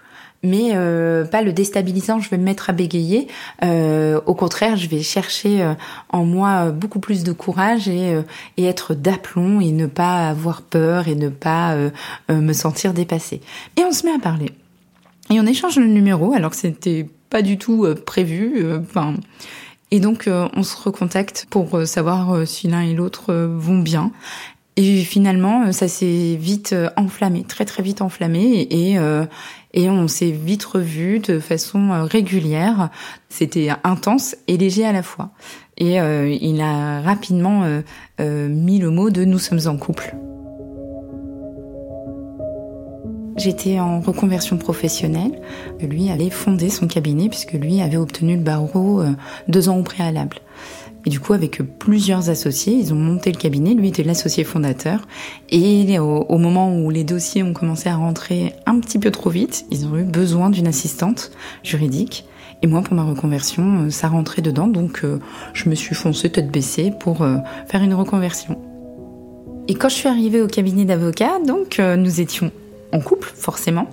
Mais 0.44 0.70
euh, 0.72 1.24
pas 1.24 1.42
le 1.42 1.52
déstabilisant, 1.52 2.18
je 2.18 2.28
vais 2.28 2.38
me 2.38 2.42
mettre 2.42 2.68
à 2.68 2.72
bégayer. 2.72 3.28
Euh, 3.62 4.20
au 4.26 4.34
contraire, 4.34 4.76
je 4.76 4.88
vais 4.88 5.02
chercher 5.02 5.74
en 6.08 6.24
moi 6.24 6.72
beaucoup 6.72 6.98
plus 6.98 7.22
de 7.22 7.30
courage 7.30 7.86
et, 7.86 8.20
être 8.58 8.94
d'aplomb 8.94 9.60
et 9.60 9.70
ne 9.70 9.86
pas 9.86 10.28
avoir 10.28 10.62
peur 10.62 11.06
et 11.06 11.14
ne 11.14 11.28
pas 11.28 11.76
me 12.28 12.52
sentir 12.52 12.92
dépassée. 12.92 13.40
Et 13.76 13.84
on 13.84 13.92
se 13.92 14.04
met 14.04 14.12
à 14.12 14.18
parler. 14.18 14.50
Et 15.30 15.38
on 15.38 15.46
échange 15.46 15.76
le 15.76 15.86
numéro 15.86 16.32
alors 16.32 16.50
que 16.50 16.56
c'était 16.56 17.08
pas 17.30 17.42
du 17.42 17.56
tout 17.56 17.86
prévu. 18.04 18.66
Enfin, 18.80 19.14
et 19.92 20.00
donc 20.00 20.26
euh, 20.26 20.48
on 20.56 20.64
se 20.64 20.76
recontacte 20.76 21.46
pour 21.48 21.86
savoir 21.86 22.46
si 22.46 22.66
l'un 22.66 22.80
et 22.80 22.94
l'autre 22.94 23.32
vont 23.32 23.78
bien. 23.78 24.10
Et 24.74 25.04
finalement, 25.04 25.70
ça 25.70 25.86
s'est 25.86 26.34
vite 26.40 26.74
enflammé, 26.96 27.44
très 27.44 27.64
très 27.66 27.82
vite 27.82 28.00
enflammé, 28.00 28.66
et, 28.70 28.96
et 29.74 29.90
on 29.90 30.08
s'est 30.08 30.30
vite 30.30 30.64
revu 30.64 31.18
de 31.18 31.38
façon 31.40 32.06
régulière. 32.10 32.88
C'était 33.28 33.68
intense 33.84 34.34
et 34.48 34.56
léger 34.56 34.86
à 34.86 34.92
la 34.92 35.02
fois. 35.02 35.32
Et 35.76 35.96
il 35.98 36.60
a 36.62 37.02
rapidement 37.02 37.66
mis 38.18 38.78
le 38.78 38.88
mot 38.88 39.10
de 39.10 39.26
nous 39.26 39.38
sommes 39.38 39.60
en 39.66 39.76
couple. 39.76 40.16
J'étais 43.36 43.80
en 43.80 44.00
reconversion 44.00 44.58
professionnelle. 44.58 45.40
Lui 45.80 46.10
allait 46.10 46.30
fonder 46.30 46.68
son 46.68 46.86
cabinet 46.86 47.28
puisque 47.28 47.52
lui 47.52 47.80
avait 47.80 47.96
obtenu 47.96 48.36
le 48.36 48.42
barreau 48.42 49.00
euh, 49.00 49.10
deux 49.48 49.68
ans 49.68 49.78
au 49.78 49.82
préalable. 49.82 50.38
Et 51.06 51.10
du 51.10 51.18
coup, 51.18 51.32
avec 51.32 51.62
plusieurs 51.78 52.30
associés, 52.30 52.74
ils 52.74 52.92
ont 52.92 52.96
monté 52.96 53.32
le 53.32 53.38
cabinet. 53.38 53.74
Lui 53.74 53.88
était 53.88 54.04
l'associé 54.04 54.44
fondateur. 54.44 55.00
Et 55.50 55.98
au, 55.98 56.38
moment 56.38 56.76
où 56.76 56.90
les 56.90 57.02
dossiers 57.02 57.42
ont 57.42 57.54
commencé 57.54 57.88
à 57.88 57.96
rentrer 57.96 58.52
un 58.66 58.78
petit 58.78 59.00
peu 59.00 59.10
trop 59.10 59.30
vite, 59.30 59.64
ils 59.72 59.86
ont 59.86 59.96
eu 59.96 60.04
besoin 60.04 60.50
d'une 60.50 60.68
assistante 60.68 61.32
juridique. 61.64 62.26
Et 62.60 62.68
moi, 62.68 62.82
pour 62.82 62.94
ma 62.94 63.02
reconversion, 63.02 63.86
euh, 63.86 63.90
ça 63.90 64.08
rentrait 64.08 64.42
dedans. 64.42 64.68
Donc, 64.68 65.00
euh, 65.02 65.18
je 65.54 65.68
me 65.68 65.74
suis 65.74 65.96
foncée 65.96 66.30
tête 66.30 66.52
baissée 66.52 66.92
pour 67.00 67.26
faire 67.66 67.82
une 67.82 67.94
reconversion. 67.94 68.60
Et 69.66 69.74
quand 69.74 69.88
je 69.88 69.94
suis 69.94 70.08
arrivée 70.08 70.42
au 70.42 70.46
cabinet 70.46 70.84
d'avocat, 70.84 71.40
donc, 71.44 71.78
nous 71.78 72.20
étions 72.20 72.52
en 72.92 73.00
couple, 73.00 73.32
forcément. 73.34 73.88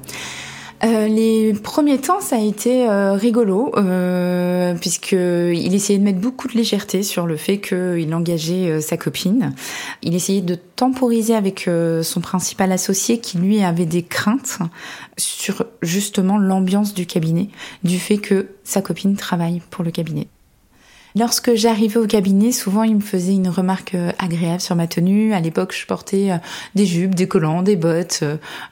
Euh, 0.83 1.07
les 1.07 1.53
premiers 1.53 1.97
temps, 1.97 2.21
ça 2.21 2.37
a 2.37 2.39
été 2.39 2.87
euh, 2.87 3.13
rigolo, 3.13 3.71
euh, 3.75 4.73
puisqu'il 4.75 5.73
essayait 5.73 5.99
de 5.99 6.03
mettre 6.03 6.19
beaucoup 6.19 6.47
de 6.47 6.53
légèreté 6.53 7.03
sur 7.03 7.27
le 7.27 7.35
fait 7.35 7.59
qu'il 7.59 8.13
engageait 8.13 8.69
euh, 8.69 8.81
sa 8.81 8.95
copine. 8.95 9.53
Il 10.03 10.15
essayait 10.15 10.41
de 10.41 10.55
temporiser 10.55 11.35
avec 11.35 11.69
son 12.03 12.21
principal 12.21 12.71
associé 12.71 13.19
qui, 13.19 13.37
lui, 13.37 13.61
avait 13.61 13.85
des 13.85 14.03
craintes 14.03 14.59
sur 15.17 15.65
justement 15.81 16.37
l'ambiance 16.37 16.93
du 16.93 17.05
cabinet, 17.05 17.49
du 17.83 17.99
fait 17.99 18.17
que 18.17 18.47
sa 18.63 18.81
copine 18.81 19.17
travaille 19.17 19.61
pour 19.69 19.83
le 19.83 19.91
cabinet. 19.91 20.27
Lorsque 21.19 21.53
j'arrivais 21.53 21.99
au 21.99 22.07
cabinet, 22.07 22.53
souvent 22.53 22.83
il 22.83 22.95
me 22.95 23.01
faisait 23.01 23.33
une 23.33 23.49
remarque 23.49 23.93
euh, 23.93 24.13
agréable 24.19 24.61
sur 24.61 24.77
ma 24.77 24.87
tenue. 24.87 25.33
À 25.33 25.41
l'époque, 25.41 25.75
je 25.77 25.85
portais 25.85 26.31
euh, 26.31 26.37
des 26.75 26.85
jupes, 26.85 27.13
des 27.13 27.27
collants, 27.27 27.61
des 27.61 27.75
bottes. 27.75 28.23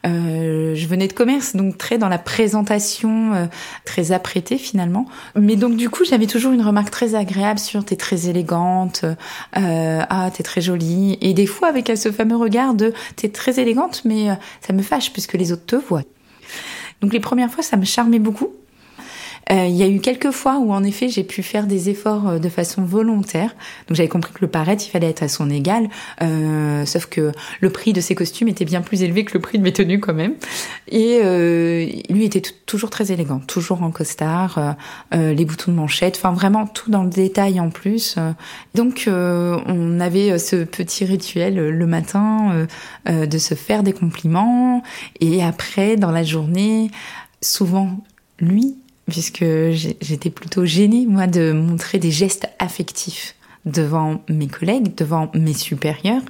Euh, 0.05 0.73
je 0.73 0.87
venais 0.87 1.09
de 1.09 1.13
commerce, 1.13 1.57
donc 1.57 1.77
très 1.77 1.97
dans 1.97 2.07
la 2.07 2.17
présentation, 2.17 3.49
très 3.83 4.13
apprêtée 4.13 4.57
finalement. 4.57 5.07
Mais 5.35 5.57
donc 5.57 5.75
du 5.75 5.89
coup, 5.89 6.05
j'avais 6.05 6.25
toujours 6.25 6.53
une 6.53 6.61
remarque 6.61 6.89
très 6.89 7.15
agréable 7.15 7.59
sur 7.59 7.83
t'es 7.83 7.97
très 7.97 8.29
élégante, 8.29 9.03
ah 9.53 10.29
t'es 10.33 10.43
très 10.43 10.61
jolie. 10.61 11.17
Et 11.19 11.33
des 11.33 11.47
fois 11.47 11.67
avec 11.67 11.91
ce 11.97 12.13
fameux 12.13 12.37
regard 12.37 12.75
de 12.75 12.93
t'es 13.17 13.27
très 13.27 13.59
élégante, 13.59 14.03
mais 14.05 14.27
ça 14.61 14.71
me 14.71 14.83
fâche 14.83 15.11
puisque 15.11 15.33
les 15.33 15.51
autres 15.51 15.65
te 15.65 15.75
voient. 15.75 16.03
Donc 17.01 17.11
les 17.11 17.19
premières 17.19 17.51
fois, 17.51 17.63
ça 17.63 17.75
me 17.75 17.85
charmait 17.85 18.19
beaucoup. 18.19 18.53
Euh, 19.51 19.65
il 19.65 19.75
y 19.75 19.83
a 19.83 19.87
eu 19.87 19.99
quelques 19.99 20.31
fois 20.31 20.57
où 20.59 20.73
en 20.73 20.83
effet 20.83 21.09
j'ai 21.09 21.23
pu 21.23 21.41
faire 21.41 21.67
des 21.67 21.89
efforts 21.89 22.27
euh, 22.27 22.39
de 22.39 22.49
façon 22.49 22.83
volontaire. 22.83 23.55
Donc 23.87 23.95
j'avais 23.95 24.09
compris 24.09 24.33
que 24.33 24.39
le 24.41 24.47
paraître, 24.47 24.83
il 24.85 24.89
fallait 24.89 25.09
être 25.09 25.23
à 25.23 25.27
son 25.27 25.49
égal. 25.49 25.89
Euh, 26.21 26.85
sauf 26.85 27.05
que 27.05 27.31
le 27.61 27.69
prix 27.69 27.93
de 27.93 28.01
ses 28.01 28.15
costumes 28.15 28.47
était 28.47 28.65
bien 28.65 28.81
plus 28.81 29.03
élevé 29.03 29.23
que 29.25 29.33
le 29.33 29.39
prix 29.39 29.57
de 29.57 29.63
mes 29.63 29.73
tenues 29.73 29.99
quand 29.99 30.13
même. 30.13 30.33
Et 30.89 31.19
lui 32.09 32.23
était 32.23 32.41
toujours 32.65 32.89
très 32.89 33.11
élégant, 33.11 33.39
toujours 33.39 33.83
en 33.83 33.91
costard, 33.91 34.75
les 35.11 35.45
boutons 35.45 35.71
de 35.71 35.75
manchette, 35.75 36.15
enfin 36.17 36.31
vraiment 36.31 36.65
tout 36.65 36.89
dans 36.89 37.03
le 37.03 37.09
détail 37.09 37.59
en 37.59 37.69
plus. 37.69 38.15
Donc 38.73 39.09
on 39.09 39.99
avait 39.99 40.39
ce 40.39 40.63
petit 40.63 41.05
rituel 41.05 41.55
le 41.55 41.87
matin 41.87 42.67
de 43.05 43.37
se 43.37 43.53
faire 43.53 43.83
des 43.83 43.93
compliments 43.93 44.81
et 45.19 45.43
après 45.43 45.97
dans 45.97 46.11
la 46.11 46.23
journée, 46.23 46.89
souvent 47.41 47.99
lui 48.39 48.77
puisque 49.07 49.45
j'étais 50.01 50.29
plutôt 50.29 50.65
gênée, 50.65 51.05
moi, 51.07 51.27
de 51.27 51.51
montrer 51.51 51.99
des 51.99 52.11
gestes 52.11 52.47
affectifs 52.59 53.35
devant 53.67 54.21
mes 54.29 54.47
collègues, 54.47 54.95
devant 54.95 55.29
mes 55.33 55.53
supérieurs, 55.53 56.21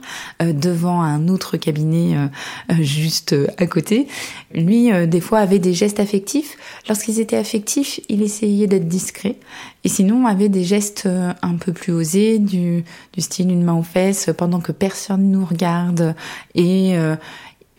euh, 0.42 0.54
devant 0.54 1.02
un 1.02 1.28
autre 1.28 1.58
cabinet 1.58 2.18
euh, 2.18 2.28
euh, 2.72 2.84
juste 2.84 3.36
à 3.58 3.68
côté. 3.68 4.08
Lui, 4.54 4.90
des 5.08 5.22
fois, 5.22 5.40
avait 5.40 5.60
des 5.60 5.74
gestes 5.74 6.00
affectifs. 6.00 6.58
Lorsqu'ils 6.88 7.20
étaient 7.20 7.38
affectifs, 7.38 8.00
il 8.10 8.22
essayait 8.24 8.68
d'être 8.68 8.88
discret. 8.88 9.36
Et 9.84 9.90
sinon, 9.90 10.26
avait 10.26 10.50
des 10.50 10.64
gestes 10.64 11.08
un 11.42 11.56
peu 11.56 11.74
plus 11.74 11.94
osés, 11.94 12.40
du, 12.40 12.84
du 13.14 13.22
style 13.22 13.52
une 13.52 13.64
main 13.64 13.76
aux 13.76 13.84
fesses, 13.84 14.30
pendant 14.38 14.60
que 14.60 14.72
personne 14.72 15.32
nous 15.32 15.46
regarde. 15.46 16.16
Et 16.56 16.96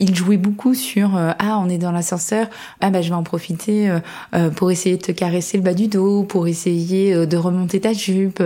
il 0.01 0.15
jouait 0.15 0.37
beaucoup 0.37 0.75
sur 0.75 1.17
euh, 1.17 1.33
ah 1.39 1.59
on 1.59 1.69
est 1.69 1.79
dans 1.79 1.93
l'ascenseur 1.93 2.49
ah 2.81 2.91
bah 2.91 3.03
je 3.03 3.09
vais 3.09 3.15
en 3.15 3.23
profiter 3.23 3.91
euh, 3.91 4.01
euh, 4.35 4.51
pour 4.51 4.71
essayer 4.71 4.97
de 4.97 5.03
te 5.03 5.13
caresser 5.13 5.57
le 5.57 5.63
bas 5.63 5.75
du 5.75 5.89
dos 5.89 6.25
pour 6.25 6.47
essayer 6.47 7.27
de 7.27 7.37
remonter 7.37 7.81
ta 7.81 7.93
jupe. 7.93 8.43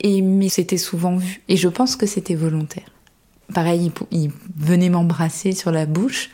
Et 0.00 0.22
mais 0.22 0.48
c'était 0.48 0.78
souvent 0.78 1.16
vu. 1.16 1.42
Et 1.48 1.56
je 1.56 1.68
pense 1.68 1.96
que 1.96 2.06
c'était 2.06 2.34
volontaire. 2.34 2.84
Pareil 3.52 3.92
il, 4.10 4.22
il 4.22 4.30
venait 4.56 4.88
m'embrasser 4.88 5.52
sur 5.52 5.70
la 5.70 5.86
bouche 5.86 6.30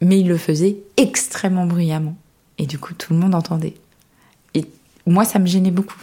mais 0.00 0.20
il 0.20 0.28
le 0.28 0.38
faisait 0.38 0.78
extrêmement 0.96 1.66
bruyamment. 1.66 2.16
Et 2.58 2.66
du 2.66 2.78
coup 2.78 2.94
tout 2.94 3.12
le 3.12 3.18
monde 3.18 3.34
entendait. 3.34 3.74
Et 4.54 4.66
moi 5.06 5.24
ça 5.24 5.38
me 5.38 5.46
gênait 5.46 5.70
beaucoup 5.70 5.98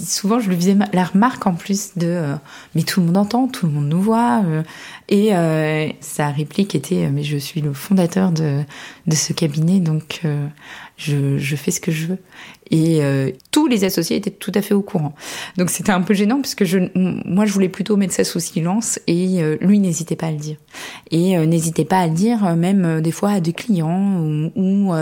souvent 0.00 0.38
je 0.38 0.48
lui 0.48 0.56
faisais 0.56 0.76
la 0.92 1.04
remarque 1.04 1.46
en 1.46 1.54
plus 1.54 1.92
de 1.96 2.06
euh, 2.06 2.34
mais 2.74 2.82
tout 2.82 3.00
le 3.00 3.06
monde 3.06 3.16
entend, 3.16 3.48
tout 3.48 3.66
le 3.66 3.72
monde 3.72 3.88
nous 3.88 4.00
voit 4.00 4.42
euh, 4.44 4.62
et 5.08 5.34
euh, 5.34 5.88
sa 6.00 6.30
réplique 6.30 6.74
était 6.74 7.10
mais 7.10 7.24
je 7.24 7.36
suis 7.36 7.60
le 7.60 7.72
fondateur 7.72 8.30
de 8.30 8.62
de 9.06 9.14
ce 9.14 9.32
cabinet 9.32 9.80
donc 9.80 10.22
je, 10.96 11.38
je 11.38 11.56
fais 11.56 11.70
ce 11.70 11.80
que 11.80 11.92
je 11.92 12.06
veux. 12.06 12.18
Et 12.70 13.00
tous 13.50 13.66
les 13.66 13.84
associés 13.84 14.16
étaient 14.16 14.30
tout 14.30 14.52
à 14.54 14.60
fait 14.60 14.74
au 14.74 14.82
courant. 14.82 15.14
Donc 15.56 15.70
c'était 15.70 15.92
un 15.92 16.02
peu 16.02 16.12
gênant 16.12 16.42
parce 16.42 16.54
que 16.54 16.66
je 16.66 16.78
moi 16.94 17.46
je 17.46 17.52
voulais 17.52 17.70
plutôt 17.70 17.96
mettre 17.96 18.12
ça 18.12 18.24
sous 18.24 18.40
silence 18.40 19.00
et 19.06 19.40
lui 19.60 19.78
n'hésitait 19.78 20.16
pas 20.16 20.26
à 20.26 20.30
le 20.32 20.36
dire. 20.36 20.56
Et 21.10 21.38
n'hésitait 21.46 21.86
pas 21.86 22.00
à 22.00 22.06
le 22.08 22.12
dire 22.12 22.56
même 22.56 23.00
des 23.00 23.12
fois 23.12 23.30
à 23.30 23.40
des 23.40 23.54
clients 23.54 24.20
ou, 24.20 24.52
ou 24.54 24.92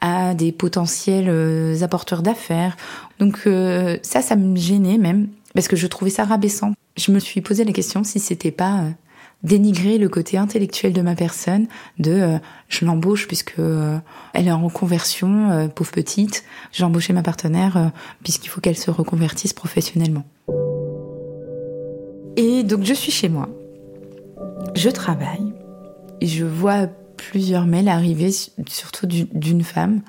à 0.00 0.34
des 0.34 0.52
potentiels 0.52 1.82
apporteurs 1.82 2.22
d'affaires 2.22 2.76
donc 3.18 3.40
euh, 3.46 3.98
ça, 4.02 4.22
ça 4.22 4.36
me 4.36 4.56
gênait 4.56 4.98
même, 4.98 5.28
parce 5.54 5.68
que 5.68 5.76
je 5.76 5.86
trouvais 5.86 6.10
ça 6.10 6.24
rabaissant. 6.24 6.72
Je 6.96 7.12
me 7.12 7.18
suis 7.18 7.40
posé 7.40 7.64
la 7.64 7.72
question 7.72 8.04
si 8.04 8.20
c'était 8.20 8.50
pas 8.50 8.80
euh, 8.80 8.90
dénigrer 9.42 9.98
le 9.98 10.08
côté 10.08 10.36
intellectuel 10.36 10.92
de 10.92 11.00
ma 11.00 11.14
personne, 11.14 11.66
de 11.98 12.12
euh, 12.12 12.38
je 12.68 12.84
l'embauche 12.84 13.26
puisque 13.26 13.58
elle 14.34 14.48
est 14.48 14.52
en 14.52 14.64
reconversion, 14.64 15.70
pauvre 15.74 15.90
petite, 15.90 16.44
j'ai 16.72 16.84
embauché 16.84 17.12
ma 17.12 17.22
partenaire 17.22 17.92
puisqu'il 18.22 18.48
faut 18.48 18.60
qu'elle 18.60 18.76
se 18.76 18.90
reconvertisse 18.90 19.52
professionnellement. 19.52 20.24
Et 22.36 22.62
donc 22.62 22.84
je 22.84 22.94
suis 22.94 23.12
chez 23.12 23.28
moi, 23.28 23.48
je 24.74 24.90
travaille, 24.90 25.52
et 26.20 26.26
je 26.26 26.44
vois 26.44 26.88
plusieurs 27.16 27.66
mails 27.66 27.88
arriver, 27.88 28.30
surtout 28.66 29.06
d'une 29.06 29.62
femme 29.62 30.02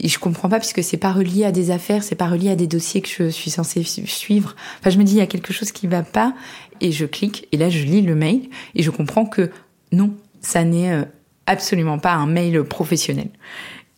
et 0.00 0.08
je 0.08 0.18
comprends 0.18 0.48
pas 0.48 0.58
puisque 0.58 0.82
c'est 0.82 0.96
pas 0.96 1.12
relié 1.12 1.44
à 1.44 1.52
des 1.52 1.70
affaires, 1.70 2.02
c'est 2.02 2.14
pas 2.14 2.28
relié 2.28 2.50
à 2.50 2.56
des 2.56 2.66
dossiers 2.66 3.02
que 3.02 3.08
je 3.08 3.28
suis 3.28 3.50
censée 3.50 3.82
suivre. 3.82 4.56
Enfin, 4.80 4.90
je 4.90 4.98
me 4.98 5.04
dis 5.04 5.12
il 5.12 5.18
y 5.18 5.22
a 5.22 5.26
quelque 5.26 5.52
chose 5.52 5.72
qui 5.72 5.86
va 5.86 6.02
pas 6.02 6.34
et 6.80 6.92
je 6.92 7.04
clique 7.04 7.46
et 7.52 7.56
là 7.56 7.68
je 7.68 7.84
lis 7.84 8.02
le 8.02 8.14
mail 8.14 8.48
et 8.74 8.82
je 8.82 8.90
comprends 8.90 9.26
que 9.26 9.50
non, 9.92 10.14
ça 10.40 10.64
n'est 10.64 10.92
euh, 10.92 11.04
absolument 11.46 11.98
pas 11.98 12.12
un 12.12 12.26
mail 12.26 12.64
professionnel. 12.64 13.28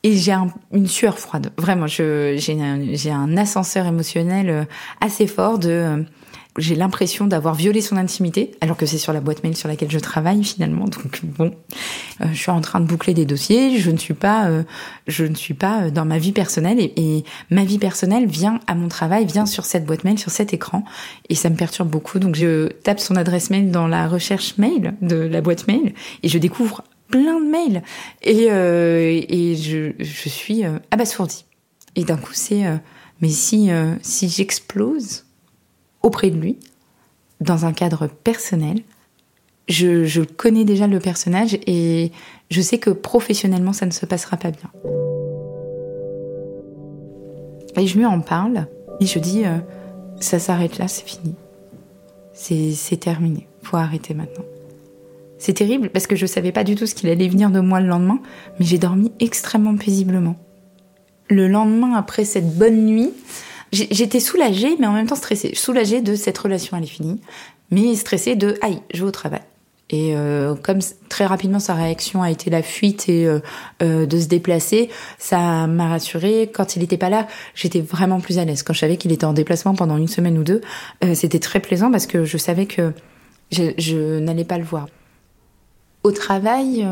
Et 0.04 0.16
j'ai 0.16 0.34
une 0.72 0.88
sueur 0.88 1.20
froide. 1.20 1.52
Vraiment, 1.56 1.86
j'ai 1.86 2.58
un, 2.60 3.36
ascenseur 3.36 3.86
émotionnel 3.86 4.50
euh, 4.50 4.64
assez 5.00 5.28
fort 5.28 5.60
de 5.60 5.70
euh, 5.70 6.02
j'ai 6.58 6.74
l'impression 6.74 7.26
d'avoir 7.26 7.54
violé 7.54 7.80
son 7.80 7.96
intimité, 7.96 8.52
alors 8.60 8.76
que 8.76 8.84
c'est 8.84 8.98
sur 8.98 9.12
la 9.14 9.20
boîte 9.20 9.42
mail 9.42 9.56
sur 9.56 9.68
laquelle 9.68 9.90
je 9.90 9.98
travaille 9.98 10.44
finalement. 10.44 10.84
Donc 10.84 11.20
bon, 11.24 11.54
euh, 12.20 12.26
je 12.32 12.38
suis 12.38 12.50
en 12.50 12.60
train 12.60 12.80
de 12.80 12.84
boucler 12.84 13.14
des 13.14 13.24
dossiers. 13.24 13.78
Je 13.78 13.90
ne 13.90 13.96
suis 13.96 14.14
pas, 14.14 14.48
euh, 14.48 14.62
je 15.06 15.24
ne 15.24 15.34
suis 15.34 15.54
pas 15.54 15.84
euh, 15.84 15.90
dans 15.90 16.04
ma 16.04 16.18
vie 16.18 16.32
personnelle 16.32 16.78
et, 16.78 17.24
ma 17.50 17.64
vie 17.64 17.78
personnelle 17.78 18.26
vient 18.26 18.60
à 18.66 18.74
mon 18.74 18.88
travail, 18.88 19.24
vient 19.24 19.46
sur 19.46 19.64
cette 19.64 19.86
boîte 19.86 20.04
mail, 20.04 20.18
sur 20.18 20.30
cet 20.30 20.52
écran, 20.52 20.84
et 21.28 21.34
ça 21.34 21.48
me 21.48 21.56
perturbe 21.56 21.88
beaucoup. 21.88 22.18
Donc 22.18 22.34
je 22.34 22.68
tape 22.68 23.00
son 23.00 23.16
adresse 23.16 23.48
mail 23.50 23.70
dans 23.70 23.86
la 23.86 24.06
recherche 24.06 24.58
mail 24.58 24.94
de 25.00 25.16
la 25.16 25.40
boîte 25.40 25.66
mail 25.66 25.94
et 26.22 26.28
je 26.28 26.38
découvre 26.38 26.84
plein 27.08 27.40
de 27.40 27.46
mails 27.46 27.82
et 28.22 28.46
et 28.46 29.56
je, 29.56 29.92
je 29.98 30.28
suis 30.28 30.62
abasourdie. 30.90 31.44
Et 31.96 32.04
d'un 32.04 32.16
coup 32.16 32.32
c'est 32.32 32.62
mais 33.20 33.28
si 33.28 33.70
si 34.02 34.28
j'explose 34.28 35.24
auprès 36.02 36.30
de 36.30 36.36
lui, 36.36 36.58
dans 37.40 37.64
un 37.64 37.72
cadre 37.72 38.06
personnel. 38.06 38.80
Je, 39.68 40.24
connais 40.24 40.64
déjà 40.64 40.86
le 40.86 40.98
personnage 40.98 41.58
et 41.66 42.12
je 42.50 42.60
sais 42.60 42.78
que 42.78 42.90
professionnellement, 42.90 43.72
ça 43.72 43.86
ne 43.86 43.90
se 43.90 44.04
passera 44.06 44.36
pas 44.36 44.50
bien. 44.50 44.70
Et 47.76 47.86
je 47.86 47.96
lui 47.96 48.04
en 48.04 48.20
parle 48.20 48.66
et 49.00 49.06
je 49.06 49.18
dis, 49.18 49.44
euh, 49.44 49.58
ça 50.20 50.38
s'arrête 50.38 50.78
là, 50.78 50.88
c'est 50.88 51.06
fini. 51.06 51.34
C'est 52.34 52.96
terminé, 52.98 53.46
faut 53.62 53.76
arrêter 53.76 54.14
maintenant. 54.14 54.44
C'est 55.38 55.54
terrible 55.54 55.90
parce 55.90 56.06
que 56.06 56.16
je 56.16 56.26
savais 56.26 56.52
pas 56.52 56.64
du 56.64 56.74
tout 56.74 56.86
ce 56.86 56.94
qu'il 56.94 57.08
allait 57.08 57.28
venir 57.28 57.50
de 57.50 57.60
moi 57.60 57.80
le 57.80 57.88
lendemain, 57.88 58.20
mais 58.58 58.66
j'ai 58.66 58.78
dormi 58.78 59.12
extrêmement 59.20 59.76
paisiblement. 59.76 60.36
Le 61.28 61.48
lendemain, 61.48 61.94
après 61.94 62.24
cette 62.24 62.56
bonne 62.56 62.84
nuit, 62.84 63.10
J'étais 63.72 64.20
soulagée, 64.20 64.76
mais 64.78 64.86
en 64.86 64.92
même 64.92 65.06
temps 65.06 65.16
stressée. 65.16 65.54
Soulagée 65.54 66.02
de 66.02 66.14
cette 66.14 66.36
relation, 66.36 66.76
elle 66.76 66.84
est 66.84 66.86
finie, 66.86 67.20
mais 67.70 67.94
stressée 67.94 68.36
de 68.36 68.56
aïe, 68.60 68.80
je 68.92 69.00
vais 69.00 69.08
au 69.08 69.12
travail. 69.12 69.40
Et 69.92 70.16
euh, 70.16 70.54
comme 70.54 70.78
très 71.10 71.26
rapidement 71.26 71.58
sa 71.58 71.74
réaction 71.74 72.22
a 72.22 72.30
été 72.30 72.48
la 72.48 72.62
fuite 72.62 73.10
et 73.10 73.26
euh, 73.26 73.40
euh, 73.82 74.06
de 74.06 74.18
se 74.18 74.26
déplacer, 74.26 74.88
ça 75.18 75.66
m'a 75.66 75.88
rassurée. 75.88 76.50
Quand 76.52 76.76
il 76.76 76.80
n'était 76.80 76.96
pas 76.96 77.10
là, 77.10 77.28
j'étais 77.54 77.80
vraiment 77.80 78.20
plus 78.20 78.38
à 78.38 78.44
l'aise. 78.46 78.62
Quand 78.62 78.72
je 78.72 78.80
savais 78.80 78.96
qu'il 78.96 79.12
était 79.12 79.26
en 79.26 79.34
déplacement 79.34 79.74
pendant 79.74 79.98
une 79.98 80.08
semaine 80.08 80.38
ou 80.38 80.44
deux, 80.44 80.62
c'était 81.14 81.38
très 81.40 81.60
plaisant 81.60 81.90
parce 81.90 82.06
que 82.06 82.24
je 82.24 82.38
savais 82.38 82.66
que 82.66 82.92
je, 83.50 83.72
je 83.76 84.18
n'allais 84.18 84.44
pas 84.44 84.56
le 84.56 84.64
voir. 84.64 84.86
Au 86.04 86.10
travail, 86.10 86.86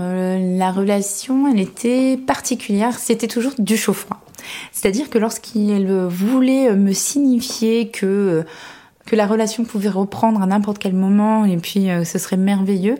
la 0.56 0.70
relation, 0.70 1.48
elle 1.48 1.60
était 1.60 2.16
particulière. 2.16 2.98
C'était 2.98 3.26
toujours 3.26 3.52
du 3.58 3.76
chaud-froid. 3.76 4.20
C'est-à-dire 4.72 5.10
que 5.10 5.18
lorsqu'il 5.18 5.86
voulait 6.08 6.74
me 6.76 6.92
signifier 6.92 7.90
que 7.90 8.06
euh, 8.06 8.42
que 9.10 9.16
la 9.16 9.26
relation 9.26 9.64
pouvait 9.64 9.88
reprendre 9.88 10.40
à 10.40 10.46
n'importe 10.46 10.78
quel 10.78 10.94
moment 10.94 11.44
et 11.44 11.56
puis 11.56 11.90
euh, 11.90 12.04
ce 12.04 12.16
serait 12.18 12.36
merveilleux, 12.36 12.96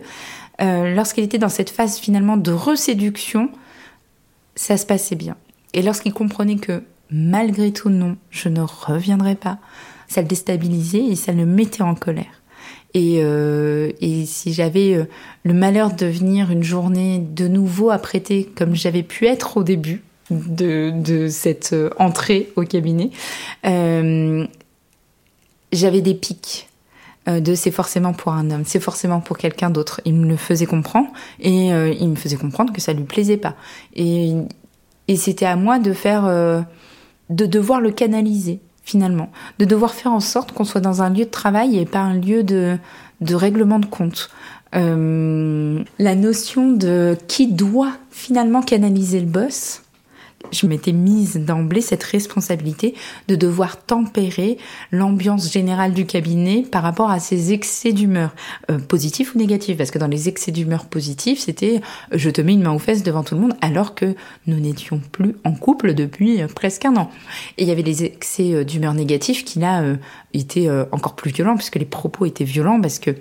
euh, 0.61 0.93
lorsqu'il 0.93 1.23
était 1.23 1.37
dans 1.37 1.47
cette 1.47 1.69
phase 1.69 1.99
finalement 1.99 2.35
de 2.35 2.51
reséduction, 2.51 3.49
ça 4.55 4.75
se 4.75 4.85
passait 4.85 5.15
bien. 5.15 5.37
Et 5.73 5.81
lorsqu'il 5.81 6.13
comprenait 6.13 6.57
que 6.57 6.83
malgré 7.09 7.71
tout 7.71 7.89
non, 7.89 8.17
je 8.29 8.49
ne 8.49 8.59
reviendrai 8.59 9.35
pas, 9.35 9.59
ça 10.09 10.21
le 10.21 10.27
déstabilisait 10.27 11.05
et 11.05 11.15
ça 11.15 11.31
le 11.31 11.45
mettait 11.45 11.81
en 11.81 11.95
colère. 11.95 12.40
Et, 12.93 13.19
et 13.19 14.25
si 14.25 14.51
j'avais 14.51 15.07
le 15.43 15.53
malheur 15.53 15.93
de 15.93 16.05
venir 16.05 16.51
une 16.51 16.63
journée 16.63 17.19
de 17.19 17.47
nouveau 17.47 17.89
apprêtée 17.89 18.49
comme 18.55 18.75
j'avais 18.75 19.03
pu 19.03 19.27
être 19.27 19.55
au 19.55 19.63
début, 19.63 20.03
de, 20.31 20.91
de 20.95 21.27
cette 21.27 21.73
euh, 21.73 21.89
entrée 21.97 22.51
au 22.55 22.63
cabinet, 22.63 23.11
euh, 23.65 24.45
j'avais 25.71 26.01
des 26.01 26.13
pics 26.13 26.69
euh, 27.27 27.39
de 27.39 27.53
c'est 27.53 27.71
forcément 27.71 28.13
pour 28.13 28.33
un 28.33 28.49
homme, 28.49 28.63
c'est 28.65 28.79
forcément 28.79 29.19
pour 29.19 29.37
quelqu'un 29.37 29.69
d'autre. 29.69 30.01
Il 30.05 30.15
me 30.15 30.27
le 30.27 30.37
faisait 30.37 30.65
comprendre 30.65 31.09
et 31.39 31.67
il 31.67 32.09
me 32.09 32.15
faisait 32.15 32.37
comprendre 32.37 32.73
que 32.73 32.81
ça 32.81 32.93
lui 32.93 33.03
plaisait 33.03 33.37
pas. 33.37 33.55
Et, 33.95 34.33
et 35.07 35.15
c'était 35.15 35.45
à 35.45 35.55
moi 35.55 35.79
de 35.79 35.93
faire, 35.93 36.23
de 37.29 37.45
devoir 37.45 37.79
le 37.79 37.91
canaliser 37.91 38.59
finalement, 38.83 39.31
de 39.59 39.65
devoir 39.65 39.93
faire 39.93 40.11
en 40.11 40.19
sorte 40.19 40.51
qu'on 40.51 40.63
soit 40.63 40.81
dans 40.81 41.01
un 41.01 41.09
lieu 41.09 41.25
de 41.25 41.29
travail 41.29 41.77
et 41.77 41.85
pas 41.85 41.99
un 41.99 42.15
lieu 42.15 42.43
de, 42.43 42.77
de 43.21 43.35
règlement 43.35 43.79
de 43.79 43.85
compte. 43.85 44.29
la 44.73 46.15
notion 46.15 46.71
de 46.71 47.17
qui 47.27 47.47
doit 47.47 47.93
finalement 48.09 48.61
canaliser 48.61 49.19
le 49.19 49.27
boss, 49.27 49.81
je 50.51 50.67
m'étais 50.67 50.91
mise 50.91 51.37
d'emblée 51.37 51.81
cette 51.81 52.03
responsabilité 52.03 52.93
de 53.27 53.35
devoir 53.35 53.83
tempérer 53.83 54.57
l'ambiance 54.91 55.51
générale 55.51 55.93
du 55.93 56.05
cabinet 56.05 56.63
par 56.69 56.83
rapport 56.83 57.09
à 57.09 57.19
ces 57.19 57.53
excès 57.53 57.93
d'humeur, 57.93 58.33
euh, 58.69 58.79
positifs 58.79 59.35
ou 59.35 59.37
négatifs, 59.37 59.77
parce 59.77 59.91
que 59.91 59.99
dans 59.99 60.07
les 60.07 60.29
excès 60.29 60.51
d'humeur 60.51 60.85
positifs, 60.85 61.39
c'était 61.39 61.81
euh, 62.13 62.17
je 62.17 62.29
te 62.29 62.41
mets 62.41 62.53
une 62.53 62.63
main 62.63 62.73
aux 62.73 62.79
fesses 62.79 63.03
devant 63.03 63.23
tout 63.23 63.35
le 63.35 63.41
monde, 63.41 63.55
alors 63.61 63.95
que 63.95 64.15
nous 64.47 64.59
n'étions 64.59 65.01
plus 65.11 65.35
en 65.43 65.53
couple 65.53 65.93
depuis 65.93 66.41
euh, 66.41 66.47
presque 66.47 66.85
un 66.85 66.95
an. 66.95 67.09
Et 67.57 67.63
il 67.63 67.67
y 67.67 67.71
avait 67.71 67.81
les 67.81 68.03
excès 68.03 68.65
d'humeur 68.65 68.93
négatifs 68.93 69.45
qui 69.45 69.59
là 69.59 69.83
étaient 70.33 70.69
encore 70.91 71.15
plus 71.15 71.31
violents, 71.31 71.55
puisque 71.55 71.75
les 71.75 71.85
propos 71.85 72.25
étaient 72.25 72.43
violents, 72.43 72.79
parce 72.81 72.99
que 72.99 73.11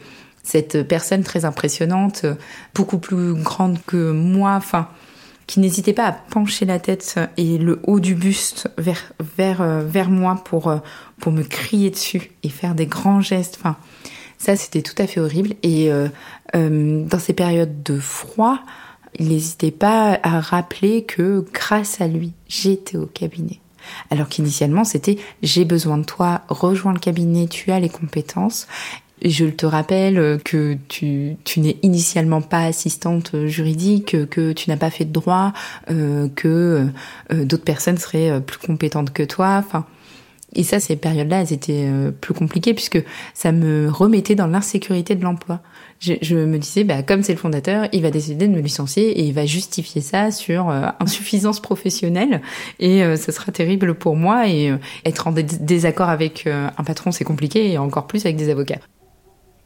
cette 0.43 0.87
personne 0.87 1.23
très 1.23 1.45
impressionnante, 1.45 2.25
beaucoup 2.75 2.99
plus 2.99 3.35
grande 3.35 3.79
que 3.87 4.13
moi, 4.13 4.55
enfin 4.55 4.89
qui 5.51 5.59
n'hésitait 5.59 5.95
pas 5.95 6.07
à 6.07 6.13
pencher 6.13 6.65
la 6.65 6.79
tête 6.79 7.19
et 7.37 7.59
le 7.59 7.81
haut 7.83 7.99
du 7.99 8.15
buste 8.15 8.71
vers 8.79 9.61
euh, 9.61 10.05
moi 10.09 10.41
pour 10.45 10.69
euh, 10.69 10.79
pour 11.19 11.33
me 11.33 11.43
crier 11.43 11.91
dessus 11.91 12.31
et 12.45 12.49
faire 12.49 12.77
des 12.77 12.87
grands 12.87 13.21
gestes. 13.21 13.59
Enfin, 13.59 13.77
ça 14.39 14.55
c'était 14.55 14.83
tout 14.83 14.95
à 15.03 15.09
fait 15.09 15.19
horrible. 15.19 15.57
Et 15.65 15.91
euh, 15.91 16.09
dans 16.55 17.19
ces 17.19 17.33
périodes 17.33 17.83
de 17.83 17.99
froid, 17.99 18.61
il 19.19 19.31
n'hésitait 19.31 19.73
pas 19.73 20.21
à 20.23 20.39
rappeler 20.39 21.03
que 21.03 21.45
grâce 21.53 22.01
à 22.01 22.07
lui, 22.07 22.33
j'étais 22.47 22.97
au 22.97 23.07
cabinet. 23.07 23.59
Alors 24.11 24.29
qu'initialement, 24.29 24.85
c'était 24.85 25.19
j'ai 25.43 25.65
besoin 25.65 25.99
de 25.99 26.05
toi, 26.05 26.43
rejoins 26.49 26.93
le 26.93 27.01
cabinet, 27.01 27.49
tu 27.49 27.73
as 27.73 27.81
les 27.81 27.89
compétences. 27.89 28.69
Je 29.23 29.47
te 29.47 29.67
rappelle 29.67 30.41
que 30.45 30.77
tu, 30.89 31.37
tu 31.45 31.61
n'es 31.61 31.77
initialement 31.83 32.41
pas 32.41 32.65
assistante 32.65 33.47
juridique, 33.47 34.29
que 34.29 34.53
tu 34.53 34.71
n'as 34.71 34.77
pas 34.77 34.91
fait 34.91 35.05
de 35.05 35.13
droit, 35.13 35.53
euh, 35.91 36.29
que 36.35 36.89
euh, 37.33 37.45
d'autres 37.45 37.65
personnes 37.65 37.99
seraient 37.99 38.41
plus 38.41 38.59
compétentes 38.59 39.13
que 39.13 39.23
toi. 39.23 39.57
Enfin, 39.59 39.85
et 40.55 40.65
ça, 40.65 40.81
ces 40.81 40.97
périodes-là, 40.97 41.43
elles 41.43 41.53
étaient 41.53 41.87
euh, 41.87 42.11
plus 42.11 42.35
compliquées 42.35 42.75
puisque 42.75 43.03
ça 43.35 43.53
me 43.53 43.89
remettait 43.89 44.35
dans 44.35 44.49
l'insécurité 44.49 45.15
de 45.15 45.23
l'emploi. 45.23 45.61
Je, 46.01 46.15
je, 46.23 46.37
me 46.37 46.59
disais, 46.59 46.83
bah, 46.83 47.03
comme 47.03 47.23
c'est 47.23 47.33
le 47.33 47.39
fondateur, 47.39 47.87
il 47.93 48.03
va 48.03 48.11
décider 48.11 48.49
de 48.49 48.53
me 48.53 48.61
licencier 48.61 49.11
et 49.21 49.23
il 49.23 49.33
va 49.33 49.47
justifier 49.47 50.01
ça 50.01 50.31
sur 50.31 50.69
euh, 50.69 50.87
insuffisance 50.99 51.61
professionnelle 51.61 52.43
et 52.81 53.05
euh, 53.05 53.17
ça 53.17 53.33
sera 53.33 53.53
terrible 53.53 53.95
pour 53.95 54.17
moi 54.17 54.49
et 54.49 54.73
être 55.05 55.29
en 55.29 55.33
désaccord 55.33 56.09
avec 56.09 56.47
un 56.47 56.85
patron, 56.85 57.13
c'est 57.13 57.25
compliqué 57.25 57.71
et 57.71 57.79
encore 57.79 58.07
plus 58.07 58.25
avec 58.25 58.37
des 58.37 58.51
avocats. 58.51 58.81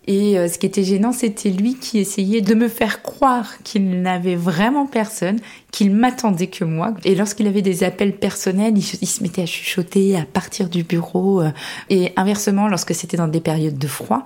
Et 0.06 0.38
euh, 0.38 0.48
ce 0.48 0.58
qui 0.58 0.66
était 0.66 0.84
gênant, 0.84 1.12
c'était 1.12 1.50
lui 1.50 1.76
qui 1.76 1.98
essayait 1.98 2.42
de 2.42 2.54
me 2.54 2.68
faire 2.68 3.02
croire 3.02 3.62
qu'il 3.62 4.02
n'avait 4.02 4.36
vraiment 4.36 4.86
personne, 4.86 5.38
qu'il 5.72 5.92
m'attendait 5.92 6.48
que 6.48 6.64
moi. 6.64 6.94
Et 7.04 7.14
lorsqu'il 7.14 7.46
avait 7.46 7.62
des 7.62 7.84
appels 7.84 8.14
personnels, 8.14 8.74
il, 8.76 8.82
se 8.82 9.22
mettait 9.22 9.42
à 9.42 9.46
chuchoter, 9.46 10.16
à 10.16 10.24
partir 10.24 10.68
du 10.68 10.82
bureau. 10.82 11.40
Euh, 11.40 11.50
et 11.88 12.12
inversement, 12.16 12.68
lorsque 12.68 12.94
c'était 12.94 13.16
dans 13.16 13.28
des 13.28 13.40
périodes 13.40 13.78
de 13.78 13.86
froid, 13.86 14.24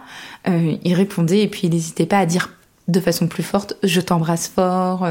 euh, 0.49 0.75
il 0.83 0.95
répondait 0.95 1.43
et 1.43 1.49
puis 1.49 1.63
il 1.65 1.71
n'hésitait 1.71 2.07
pas 2.07 2.19
à 2.19 2.27
dire 2.27 2.58
de 2.89 3.01
façon 3.01 3.29
plus 3.29 3.43
forte, 3.43 3.77
je 3.83 4.01
t'embrasse 4.01 4.49
fort. 4.49 5.07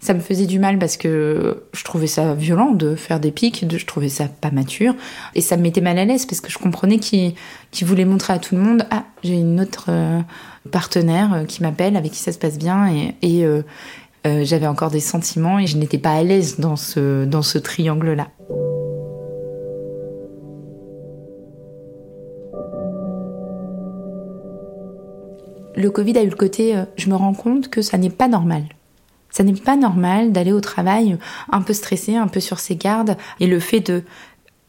Ça 0.00 0.14
me 0.14 0.20
faisait 0.20 0.46
du 0.46 0.58
mal 0.58 0.78
parce 0.78 0.96
que 0.96 1.62
je 1.72 1.84
trouvais 1.84 2.08
ça 2.08 2.34
violent 2.34 2.72
de 2.72 2.96
faire 2.96 3.20
des 3.20 3.30
pics, 3.30 3.64
je 3.70 3.86
trouvais 3.86 4.08
ça 4.08 4.26
pas 4.28 4.50
mature. 4.50 4.94
Et 5.34 5.40
ça 5.40 5.56
me 5.56 5.62
mettait 5.62 5.80
mal 5.80 5.98
à 5.98 6.04
l'aise 6.04 6.26
parce 6.26 6.40
que 6.40 6.50
je 6.50 6.58
comprenais 6.58 6.98
qu'il 6.98 7.34
voulait 7.82 8.04
montrer 8.04 8.32
à 8.32 8.38
tout 8.38 8.54
le 8.54 8.60
monde, 8.60 8.86
ah, 8.90 9.04
j'ai 9.22 9.34
une 9.34 9.60
autre 9.60 9.86
euh, 9.88 10.20
partenaire 10.70 11.34
euh, 11.34 11.44
qui 11.44 11.62
m'appelle, 11.62 11.96
avec 11.96 12.12
qui 12.12 12.18
ça 12.18 12.32
se 12.32 12.38
passe 12.38 12.58
bien. 12.58 13.12
Et, 13.22 13.44
euh, 13.44 13.62
j'avais 14.24 14.66
encore 14.66 14.90
des 14.90 15.00
sentiments 15.00 15.58
et 15.58 15.66
je 15.66 15.78
n'étais 15.78 15.96
pas 15.96 16.12
à 16.12 16.22
l'aise 16.22 16.58
dans 16.58 16.76
ce, 16.76 17.24
dans 17.24 17.40
ce 17.40 17.56
triangle-là. 17.56 18.28
Le 25.76 25.90
Covid 25.90 26.18
a 26.18 26.22
eu 26.22 26.28
le 26.28 26.36
côté, 26.36 26.76
euh, 26.76 26.84
je 26.96 27.08
me 27.08 27.14
rends 27.14 27.34
compte 27.34 27.68
que 27.68 27.82
ça 27.82 27.98
n'est 27.98 28.10
pas 28.10 28.28
normal. 28.28 28.64
Ça 29.30 29.44
n'est 29.44 29.52
pas 29.52 29.76
normal 29.76 30.32
d'aller 30.32 30.52
au 30.52 30.60
travail 30.60 31.16
un 31.52 31.62
peu 31.62 31.72
stressé, 31.72 32.16
un 32.16 32.26
peu 32.26 32.40
sur 32.40 32.58
ses 32.58 32.76
gardes. 32.76 33.16
Et 33.38 33.46
le 33.46 33.60
fait 33.60 33.80
de, 33.80 34.02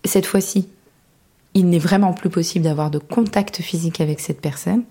cette 0.06 0.26
fois-ci, 0.26 0.68
il 1.54 1.68
n'est 1.68 1.80
vraiment 1.80 2.14
plus 2.14 2.30
possible 2.30 2.66
d'avoir 2.66 2.92
de 2.92 3.00
contact 3.00 3.62
physique 3.62 4.02
avec 4.02 4.20
cette 4.20 4.40
personne. 4.40 4.84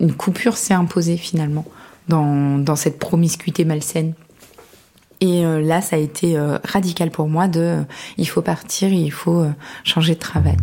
Une 0.00 0.14
coupure 0.14 0.56
s'est 0.56 0.74
imposée 0.74 1.16
finalement 1.18 1.66
dans, 2.08 2.76
cette 2.76 2.98
promiscuité 2.98 3.64
malsaine. 3.64 4.14
Et 5.20 5.44
euh, 5.44 5.60
là, 5.60 5.80
ça 5.82 5.96
a 5.96 5.98
été 5.98 6.36
euh, 6.36 6.58
radical 6.64 7.10
pour 7.10 7.28
moi 7.28 7.46
de, 7.46 7.84
il 8.16 8.26
faut 8.26 8.42
partir, 8.42 8.92
il 8.92 9.12
faut 9.12 9.44
changer 9.84 10.14
de 10.14 10.18
travail. 10.18 10.56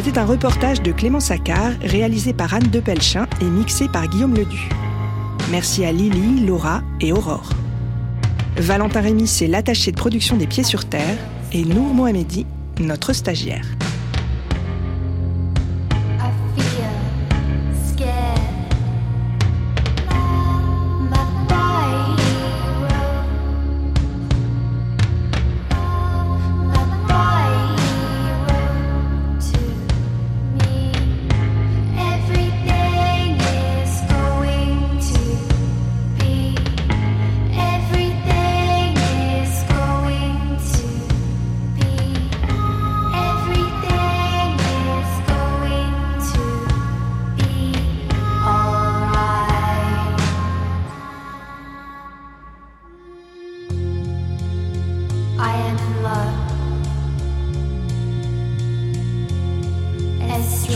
C'était 0.00 0.20
un 0.20 0.26
reportage 0.26 0.80
de 0.80 0.92
Clément 0.92 1.18
Saccard, 1.18 1.72
réalisé 1.82 2.32
par 2.32 2.54
Anne 2.54 2.68
Depelchin 2.68 3.26
et 3.40 3.44
mixé 3.44 3.88
par 3.88 4.06
Guillaume 4.06 4.32
Ledu. 4.32 4.68
Merci 5.50 5.84
à 5.84 5.90
Lily, 5.90 6.46
Laura 6.46 6.82
et 7.00 7.12
Aurore. 7.12 7.50
Valentin 8.56 9.00
Rémy, 9.00 9.26
c'est 9.26 9.48
l'attaché 9.48 9.90
de 9.90 9.96
production 9.96 10.36
des 10.36 10.46
Pieds 10.46 10.62
sur 10.62 10.84
Terre, 10.84 11.18
et 11.50 11.64
Nour 11.64 11.94
Mohamedi, 11.94 12.46
notre 12.78 13.12
stagiaire. 13.12 13.77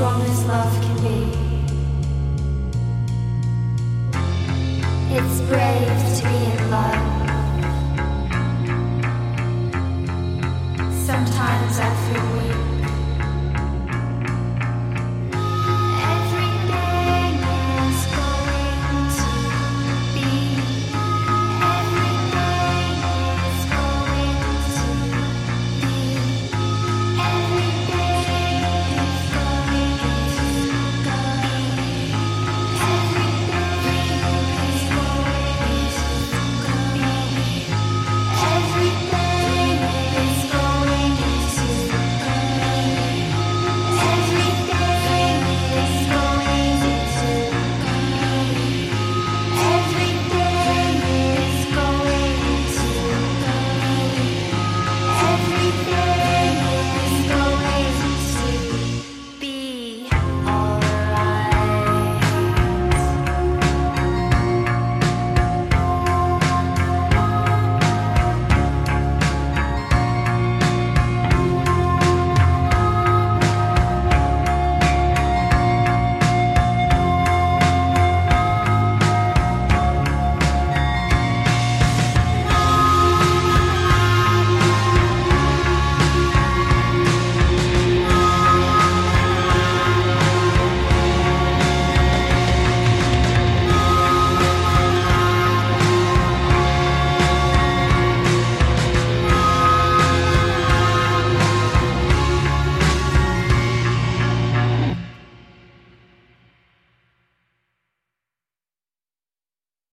strong 0.02 0.22
as 0.22 0.44
love 0.46 0.74
can 0.82 0.96
be. 0.96 1.18
It's 5.16 5.40
brave 5.42 5.98
to 6.16 6.22
be 6.28 6.38
in 6.54 6.62
love. 6.72 7.04
Sometimes 11.06 11.74
I 11.78 11.88
feel 12.04 12.26
weak. 12.36 12.51